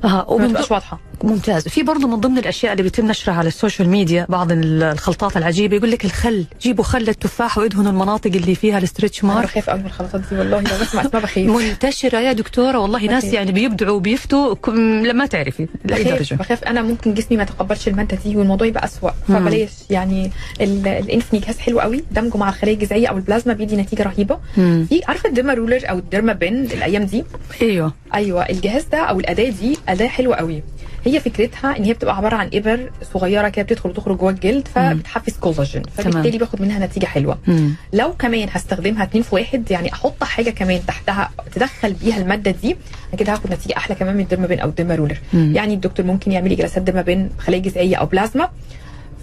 [0.06, 1.00] آه ما ومن تبقاش واضحة.
[1.24, 1.68] ممتاز.
[1.68, 5.38] في برضه من ضمن الأشياء اللي بيتم نشرها على ال social media بعض ال- الخلطات
[5.38, 6.46] العجيبة يقول لك الخل.
[6.62, 9.46] جيبوا خل التفاح وإدهنوا المناطق اللي فيها ال stretch أنا mark.
[9.48, 11.38] بخاف قوي من الخلطات دي والله لو بسمع اسمها بخاف.
[11.38, 12.78] منتشرة يا دكتورة.
[12.78, 13.24] والله ناس.
[13.24, 14.54] يعني بيبدعوا وبيفتوا.
[14.56, 15.68] كم- لما تعرفي.
[15.86, 16.64] لاي بخاف درجه بخاف.
[16.64, 19.12] أنا ممكن جسمي ما يتقبلش المادة دي والموضوع يبقى اسوء.
[19.28, 19.70] فبلاش.
[19.90, 24.04] يعني ال- ال Infini جهاز حلو قوي دمجه مع الخلايا الجذعية أو البلازما بيدي نتيجة
[24.04, 24.38] رهيبة.
[24.58, 24.86] مم.
[24.90, 27.24] في عارفة ال derma roller أو ال derma pen الأيام دي؟
[27.62, 27.94] أيوه.
[28.14, 30.64] أيوه الجهاز ده أو الأداة دي أداة حلوة قوي.
[31.06, 35.34] هي فكرتها إن هي بتبقى عبارة عن إبر صغيرة كده بتدخل وتخرج جوه الجلد فبتحفز
[35.38, 37.38] كولاجين فبالتالي باخد منها نتيجة حلوة.
[37.48, 37.76] مم.
[37.94, 42.76] لو كمان هستخدمها اتنين في واحد يعني أحط حاجة كمان تحتها تدخل بيها المادة دي
[43.14, 45.54] أنا كده هاخد نتيجة أحلى كمان من ال derma pen أو ال derma roller مم.
[45.56, 48.50] يعني الدكتور ممكن يعمل لي جلسات derma pen خلايا جذعية أو بلازما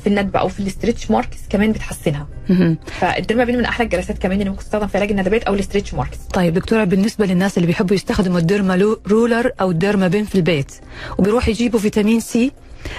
[0.01, 2.27] في الندبة أو في ال stretch marks كمان بتحسنها.
[2.49, 2.79] مهم.
[3.01, 5.60] فال derma pen من أحلى الجلسات كمان اللي ممكن تستخدم في علاج الندبات أو ال
[5.60, 6.19] stretch marks.
[6.35, 10.35] طيب دكتورة بالنسبة للناس اللي بيحبوا يستخدموا ال derma roller أو ال derma pen في
[10.35, 10.73] البيت
[11.19, 12.53] وبيروح يجيبوا فيتامين C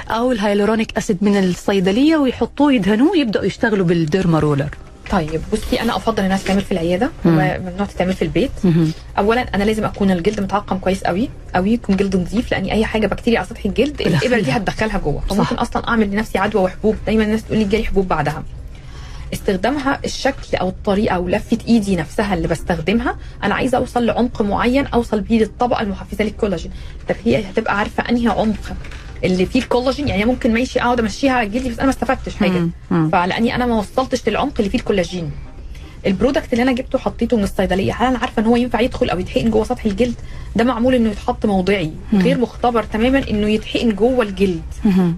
[0.09, 4.69] أو ال hyaluronic acid من الصيدلية ويحطوه يدهنوه يبداوا يشتغلوا بال derma roller.
[5.11, 8.91] طيب بصي أنا أفضل إنها تتعمل في العيادة وممنوع تتعمل في البيت مهم.
[9.17, 13.07] اولا أنا لازم أكون الجلد متعقم كويس قوي قوي يكون جلد نظيف لأن أي حاجة
[13.07, 14.19] بكتيريا على سطح الجلد بدخلها.
[14.21, 15.35] الابر دي هتدخلها جوه صح.
[15.35, 18.43] فممكن أصلا أعمل لنفسي عدوى وحبوب دايما الناس تقول لي جالي حبوب بعدها
[19.33, 24.85] استخدامها الشكل أو الطريقة أو لفة إيدي نفسها اللي بستخدمها أنا عايزة أوصل لعمق معين
[24.87, 26.71] أوصل بيه للطبقة المحفزة للكولاجين
[27.09, 28.73] طب هي هتبقى عارفة أنهي عمق
[29.23, 32.67] اللي فيه الكولاجين يعني ممكن ماشي أقعد أمشيها على جلدي بس أنا ما استفدتش حاجة.
[33.11, 35.31] فلأني أنا ما وصلتش للعمق اللي فيه الكولاجين.
[36.05, 37.93] ال product اللي أنا جبته حطيته من الصيدلية.
[37.93, 40.15] هل أنا عارفة إن هو ينفع يدخل أو يتحقن جوه سطح الجلد؟
[40.55, 44.61] ده معمول إنه يتحط موضعي غير مختبر تماما إنه يتحقن جوه الجلد.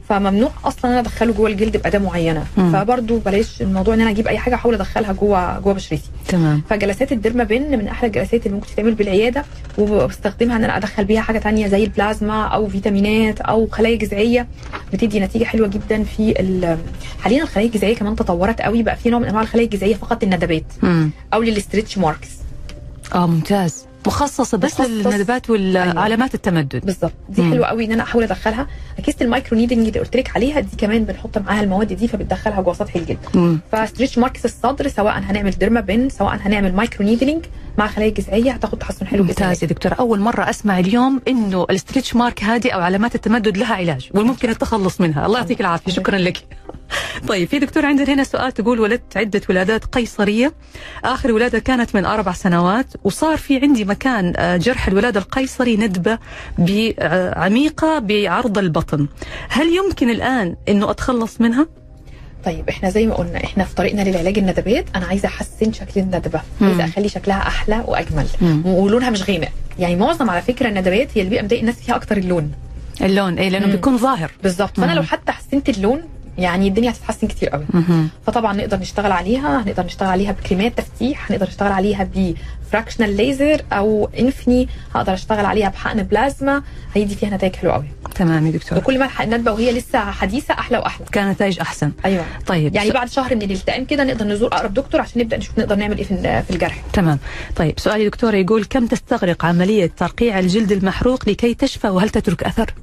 [0.10, 2.46] فممنوع أصلا إن أنا أدخله جوه الجلد باداه معينة.
[2.58, 2.72] مم.
[2.74, 6.10] فبرضه بلاش الموضوع إن أنا أجيب أي حاجة أحاول أدخلها جوه جوه بشرتي.
[6.28, 6.62] تمام.
[6.70, 9.44] فجلسات ال derma pen من أحلى الجلسات اللي ممكن تتعمل بالعيادة
[9.78, 14.48] وبستخدمها إن أنا أدخل بيها حاجة تانية زي البلازما أو فيتامينات أو خلايا جذعية
[14.94, 16.78] بتدي نتيجة حلوة جدا في ال-
[17.22, 20.64] حاليا الخلايا الجذعية كمان تطورت قوي بقى في نوع من أنواع الخلايا الجذعية فقط للندبات.
[21.34, 22.30] أو لل stretch marks.
[23.16, 23.86] آه ممتاز.
[24.08, 24.82] مخصصة بس.
[24.82, 26.86] للندبات والعلامات التمدد.
[26.86, 27.14] بالظبط.
[27.30, 27.52] دي مم.
[27.52, 28.68] حلوة قوي إن أنا أحاول أدخلها.
[29.00, 32.74] اجهزه ال microneedling اللي قلت لك عليها دي كمان بنحط معاها المواد دي فبتدخلها جوه
[32.74, 33.60] سطح الجلد.
[33.72, 37.46] ف stretch marks الصدر سواء هنعمل derma pen سواء هنعمل microneedling
[37.78, 39.34] مع خلايا جذعيه هتاخد تحسن حلو جدا.
[39.34, 39.94] ممتاز يا دكتورة.
[39.94, 44.50] أول مرة أسمع اليوم إنه ال stretch mark هذه أو علامات التمدد لها علاج والممكن
[44.50, 45.26] التخلص منها.
[45.26, 45.92] الله يعطيك العافية.
[45.92, 46.38] شكرا لك.
[47.30, 50.54] طيب في دكتور عندنا هنا سؤال تقول ولدت عدة ولادات قيصرية
[51.06, 56.20] آخر ولادة كانت من أربع سنوات وصار في عندي مكان آه، جرح الولادة القيصري ندبة
[57.36, 59.08] عميقة بعرض البطن
[59.50, 61.68] هل يمكن الآن إنه أتخلص منها؟
[62.46, 66.42] طيب إحنا زي ما قلنا إحنا في طريقنا للعلاج الندبات أنا عايزة أحسن شكل الندبة.
[66.62, 68.66] عايزة أخلي شكلها أحلى وأجمل مم.
[68.66, 72.18] ولونها مش غامق يعني معظم على فكرة الندبات هي اللي بيبقى مضايق الناس فيها أكتر
[72.18, 72.52] اللون
[73.02, 73.72] اللون إيه لأنه مم.
[73.72, 74.92] بيكون ظاهر بالظبط فأنا.
[74.92, 76.02] لو حتى حسنت اللون
[76.38, 77.66] يعني الدنيا هتتحسن كتير قوي.
[78.28, 82.04] فطبعا نقدر نشتغل عليها هنقدر نشتغل عليها بكريمات تفتيح هنقدر نشتغل عليها
[82.74, 86.64] بفراكشنال ليزر أو انفني هقدر أشتغل عليها بحقن بلازما.
[86.96, 87.86] هيدي فيها نتائج حلوة قوي.
[88.16, 91.06] تمام يا دكتور وكل ما الحق الندبه وهي لسه حديثة أحلى وأحلى.
[91.12, 91.92] كان نتائج أحسن.
[92.06, 92.26] أيوه.
[92.48, 92.76] طيب.
[92.76, 95.98] يعني بعد شهر من الالتئام كده نقدر نزور أقرب دكتور عشان نبدأ نشوف نقدر نعمل
[95.98, 96.06] إيه
[96.42, 96.84] في الجرح.
[96.94, 97.20] تمام.
[97.56, 102.74] طيب سؤالي دكتورة يقول كم تستغرق عملية ترقيع الجلد المحروق لكي تشفى وهل تترك أثر؟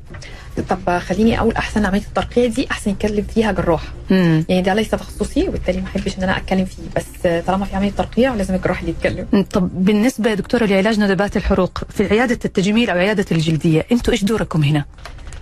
[0.68, 3.82] طب خليني أقول أحسن عملية الترقيع دي أحسن يتكلم فيها جراح.
[4.10, 4.44] مم.
[4.48, 6.82] يعني ده ليس تخصصي وبالتالي ما أحبش إن أنا أتكلم فيه.
[6.96, 9.44] بس طالما في عملية ترقيع لازم الجراح اللي يتكلم.
[9.52, 14.24] طب بالنسبة يا دكتورة لعلاج ندبات الحروق في عيادة التجميل أو عيادة الجلدية أنتوا إيش
[14.24, 14.84] دوركم هنا؟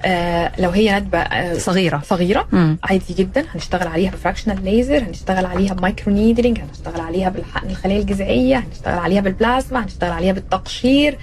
[0.04, 2.02] آه لو هي ندبة آه صغيرة.
[2.06, 2.78] صغيرة؟ مم.
[2.84, 3.44] عادي جدا.
[3.54, 8.98] هنشتغل عليها ب fractional laser هنشتغل عليها ب microneedling هنشتغل عليها بالحقن الخلايا الجذعية هنشتغل
[8.98, 11.18] عليها بالبلازما هنشتغل عليها بالتقشير.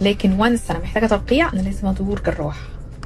[0.00, 2.56] لكن وانس أنا محتاجة ترقيع أنا لازم أدور جراح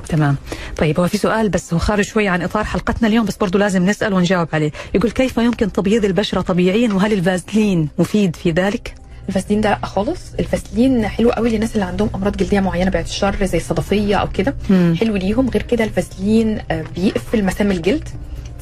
[0.08, 0.36] تمام.
[0.76, 3.86] طيب هو في سؤال بس هو خارج شوي عن إطار حلقتنا اليوم بس برضو لازم
[3.86, 4.70] نسأل ونجاوب عليه.
[4.94, 8.94] يقول كيف يمكن تبييض البشرة طبيعيا؟ وهل الفازلين مفيد في ذلك؟
[9.30, 13.44] الفاسلين ده لا خالص الفاسلين حلو قوي للناس اللي عندهم أمراض جلدية معينة بعد الشر
[13.46, 14.94] زي الصدفية أو كده مم.
[15.00, 18.08] حلو ليهم غير كده الفاسلين آه، بيقفل مسام الجلد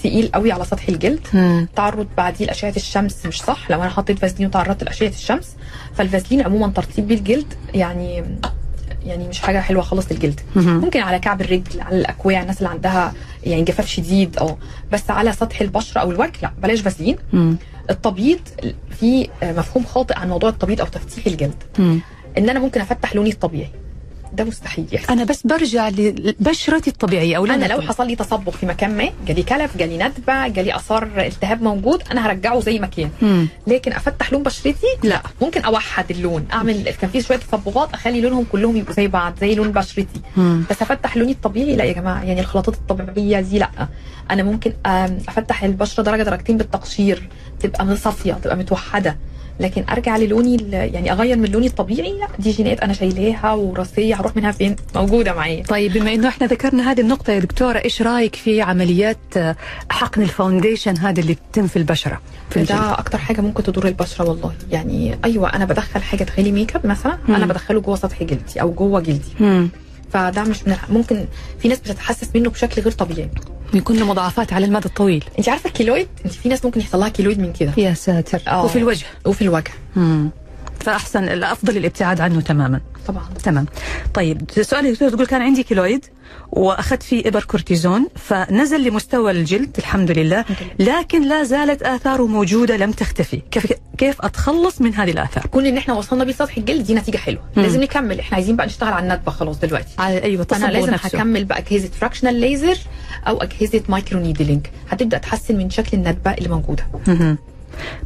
[0.03, 1.69] تقيل قوي على سطح الجلد مم.
[1.77, 5.57] تعرض بعديه لأشعة الشمس مش صح لو أنا حطيت فازلين وتعرضت لأشعة الشمس
[5.95, 8.25] فالفازلين عموما ترطيب بيه الجلد يعني
[9.07, 10.79] يعني مش حاجة حلوة خالص للجلد مهم.
[10.81, 13.12] ممكن على كعب الرجل على الاكواع الناس اللي عندها
[13.45, 14.59] يعني جفاف شديد آه
[14.93, 17.57] بس على سطح البشرة أو الوجه لا بلاش فازلين مم.
[17.91, 18.41] التبييض
[19.01, 22.01] في مفهوم خاطئ عن موضوع التبييض أو تفتيح الجلد مم.
[22.39, 23.70] إن أنا ممكن أفتح لوني الطبيعي
[24.33, 24.87] ده مستحيل.
[24.93, 27.81] يحصل أنا بس برجع لبشرتي الطبيعية أو أنا لو.
[27.81, 32.26] حصل لي تصبغ في مكان ما جالي كلف جالي ندبة جالي آثار التهاب موجود أنا
[32.26, 33.11] هرجعه زي ما كان.
[33.66, 35.22] لكن أفتح لون بشرتي؟ لا.
[35.43, 39.55] ممكن أوحد اللون أعمل كان في شوية تصبغات أخلي لونهم كلهم يبقوا زي بعض زي
[39.55, 40.20] لون بشرتي.
[40.37, 40.64] مم.
[40.70, 43.70] بس أفتح لوني الطبيعي؟ لا يا جماعة يعني الخلطات الطبيعية دي لا.
[44.31, 44.72] أنا ممكن
[45.29, 47.29] أفتح البشرة درجة درجتين بالتقشير
[47.61, 49.16] تبقى صافيه تبقى متوحدة.
[49.61, 54.37] لكن أرجع للوني يعني أغير من لوني الطبيعي لا دي جينات أنا شايلاها وراثيه هروح
[54.37, 58.35] منها فين موجودة معايا طيب بما إنه إحنا ذكرنا هذه النقطة يا دكتورة إيش رأيك
[58.37, 59.57] في عمليات آه،
[59.91, 64.29] حقن ال foundation هذه اللي تتم في البشرة في؟ ده أكتر حاجة ممكن تضر البشرة
[64.29, 67.35] والله يعني أيوه أنا بدخل حاجة تخلي make up مثلا مم.
[67.35, 69.69] أنا بدخله جوه سطح جلدي أو جوه جلدي مم.
[70.13, 71.27] فده مش من ممكن
[71.59, 73.31] في ناس بتتحسس منه بشكل غير طبيعي.
[73.75, 75.25] يكون له مضاعفات على المدى الطويل.
[75.39, 77.73] انت عارفة ال keloid؟ انت في ناس ممكن يحصل لها keloid من كده.
[77.77, 78.41] يا ساتر.
[78.49, 78.65] آه.
[78.65, 79.07] وفي الوجه.
[79.27, 79.71] وفي الوجه.
[79.97, 80.31] مم.
[80.81, 82.81] فأحسن الأفضل الابتعاد عنه تماما.
[83.07, 83.24] طبعا.
[83.45, 83.66] تمام.
[84.14, 86.05] طيب سؤالي دكتور تقول كان عندي keloid
[86.53, 90.45] وأخذت فيه إبر كورتيزون فنزل لمستوى الجلد الحمد لله
[90.79, 93.43] لكن لا زالت آثاره موجودة لم تختفي.
[93.51, 97.16] كيف كيف أتخلص من هذه الآثار؟ كون إن إحنا وصلنا بيه سطح الجلد دي نتيجة
[97.16, 97.43] حلوة.
[97.57, 97.62] مم.
[97.62, 98.20] لازم نكمل.
[98.20, 99.95] إحنا عايزين بقى نشتغل على الندبة خلاص دلوقتي.
[99.99, 101.18] على أيوه أنا لازم نفسه.
[101.18, 102.79] هكمل باجهزه fractional ليزر
[103.29, 106.87] أو أجهزة microneedling هتبدأ تحسن من شكل الندبة اللي موجودة.
[107.07, 107.39] مهم.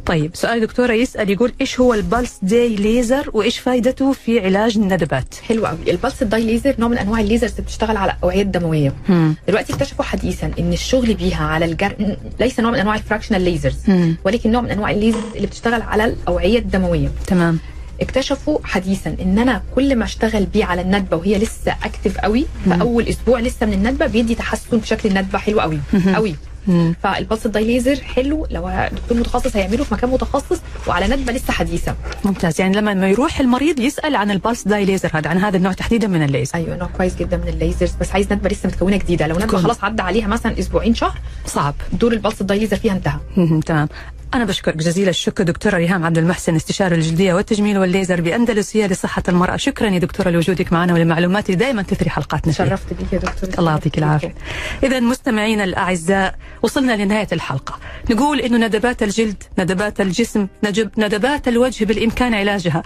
[0.05, 4.77] طيب سؤال دكتورة يسأل يقول إيش هو ال pulsed dye laser وإيش فائدته في علاج
[4.77, 7.97] الندبات حلو قوي ال pulsed ال dye laser نوع من أنواع ال lasers اللي بتشتغل
[7.97, 9.35] على الاوعيه الدمويه مم.
[9.47, 13.77] دلوقتي اكتشفوا حديثا إن الشغل بيها على الجر ليس نوع من أنواع ال fractional lasers
[13.87, 14.17] مم.
[14.25, 17.59] ولكن نوع من أنواع الليزر اللي بتشتغل على الأوعية الدموية تمام
[18.01, 22.81] اكتشفوا حديثا إن أنا كل ما أشتغل بيه على الندبة وهي لسه active قوي في.
[22.81, 25.79] أول أسبوع لسه من الندبة بيدي تحسن في شكل الندبة حلو قوي.
[26.15, 26.35] قوي
[26.67, 26.95] مم.
[27.03, 28.47] فال pulsed ال dye laser حلو.
[28.51, 31.95] لو دكتور متخصص هيعمله في مكان متخصص وعلى ندبه لسه حديثة.
[32.25, 32.61] ممتاز.
[32.61, 35.73] يعني لما ما يروح المريض يسأل عن ال pulsed dye laser هذا عن هذا النوع
[35.73, 36.55] تحديدا من الليزر.
[36.55, 37.91] أيوه نوع كويس جدا من ال lasers.
[38.01, 39.27] بس عايز ندبة لسه متكونة جديدة.
[39.27, 41.17] لو ندبة خلاص عدى عليها مثلا أسبوعين شهر.
[41.45, 41.75] صعب.
[41.93, 43.19] دور ال pulsed ال dye laser فيها انتهى.
[43.65, 43.87] تمام.
[44.35, 49.57] أنا بشكرك جزيل الشكر دكتورة ريهام عبد المحسن استشارة الجلدية والتجميل والليزر بأندلسية لصحة المرأة.
[49.57, 52.53] شكرا يا دكتورة لوجودك معنا ولمعلومات دائما تثري حلقاتنا.
[52.53, 54.35] شرفت بيك يا دكتور الله يعطيك العافية.
[54.83, 57.79] إذا مستمعينا الأعزاء وصلنا لنهاية الحلقة.
[58.11, 62.83] نقول إنه ندبات الجلد ندبات الجسم نجب ندبات الوجه بالإمكان علاجها.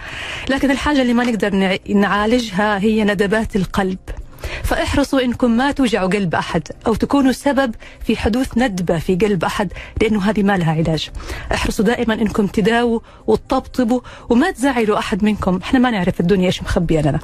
[0.50, 3.98] لكن الحاجة اللي ما نقدر نع- نعالجها هي ندبات القلب.
[4.64, 7.74] فاحرصوا انكم ما توجعوا قلب احد أو تكونوا سبب
[8.04, 9.72] في حدوث ندبة في قلب احد
[10.02, 11.10] لأنه هذه ما لها علاج.
[11.54, 17.00] احرصوا دائما انكم تداووا وتطبطبوا وما تزعلوا أحد منكم، إحنا ما نعرف الدنيا إيش مخبيه
[17.00, 17.18] لنا.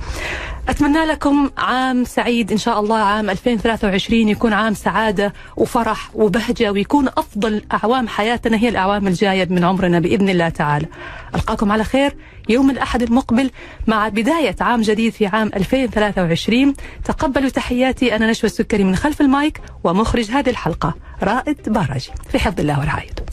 [0.69, 7.09] أتمنى لكم عام سعيد إن شاء الله عام 2023 يكون عام سعادة وفرح وبهجة ويكون
[7.09, 10.87] أفضل أعوام حياتنا هي الأعوام الجاية من عمرنا بإذن الله تعالى.
[11.35, 12.17] ألقاكم على خير
[12.49, 13.51] يوم الأحد المقبل
[13.87, 16.75] مع بداية عام جديد في عام 2023
[17.05, 18.17] تقبلوا تحياتي.
[18.17, 22.11] أنا نشوى السكري من خلف المايك ومخرج هذه الحلقة رائد باراجي.
[22.33, 23.25] في حفظ الله ورعايته.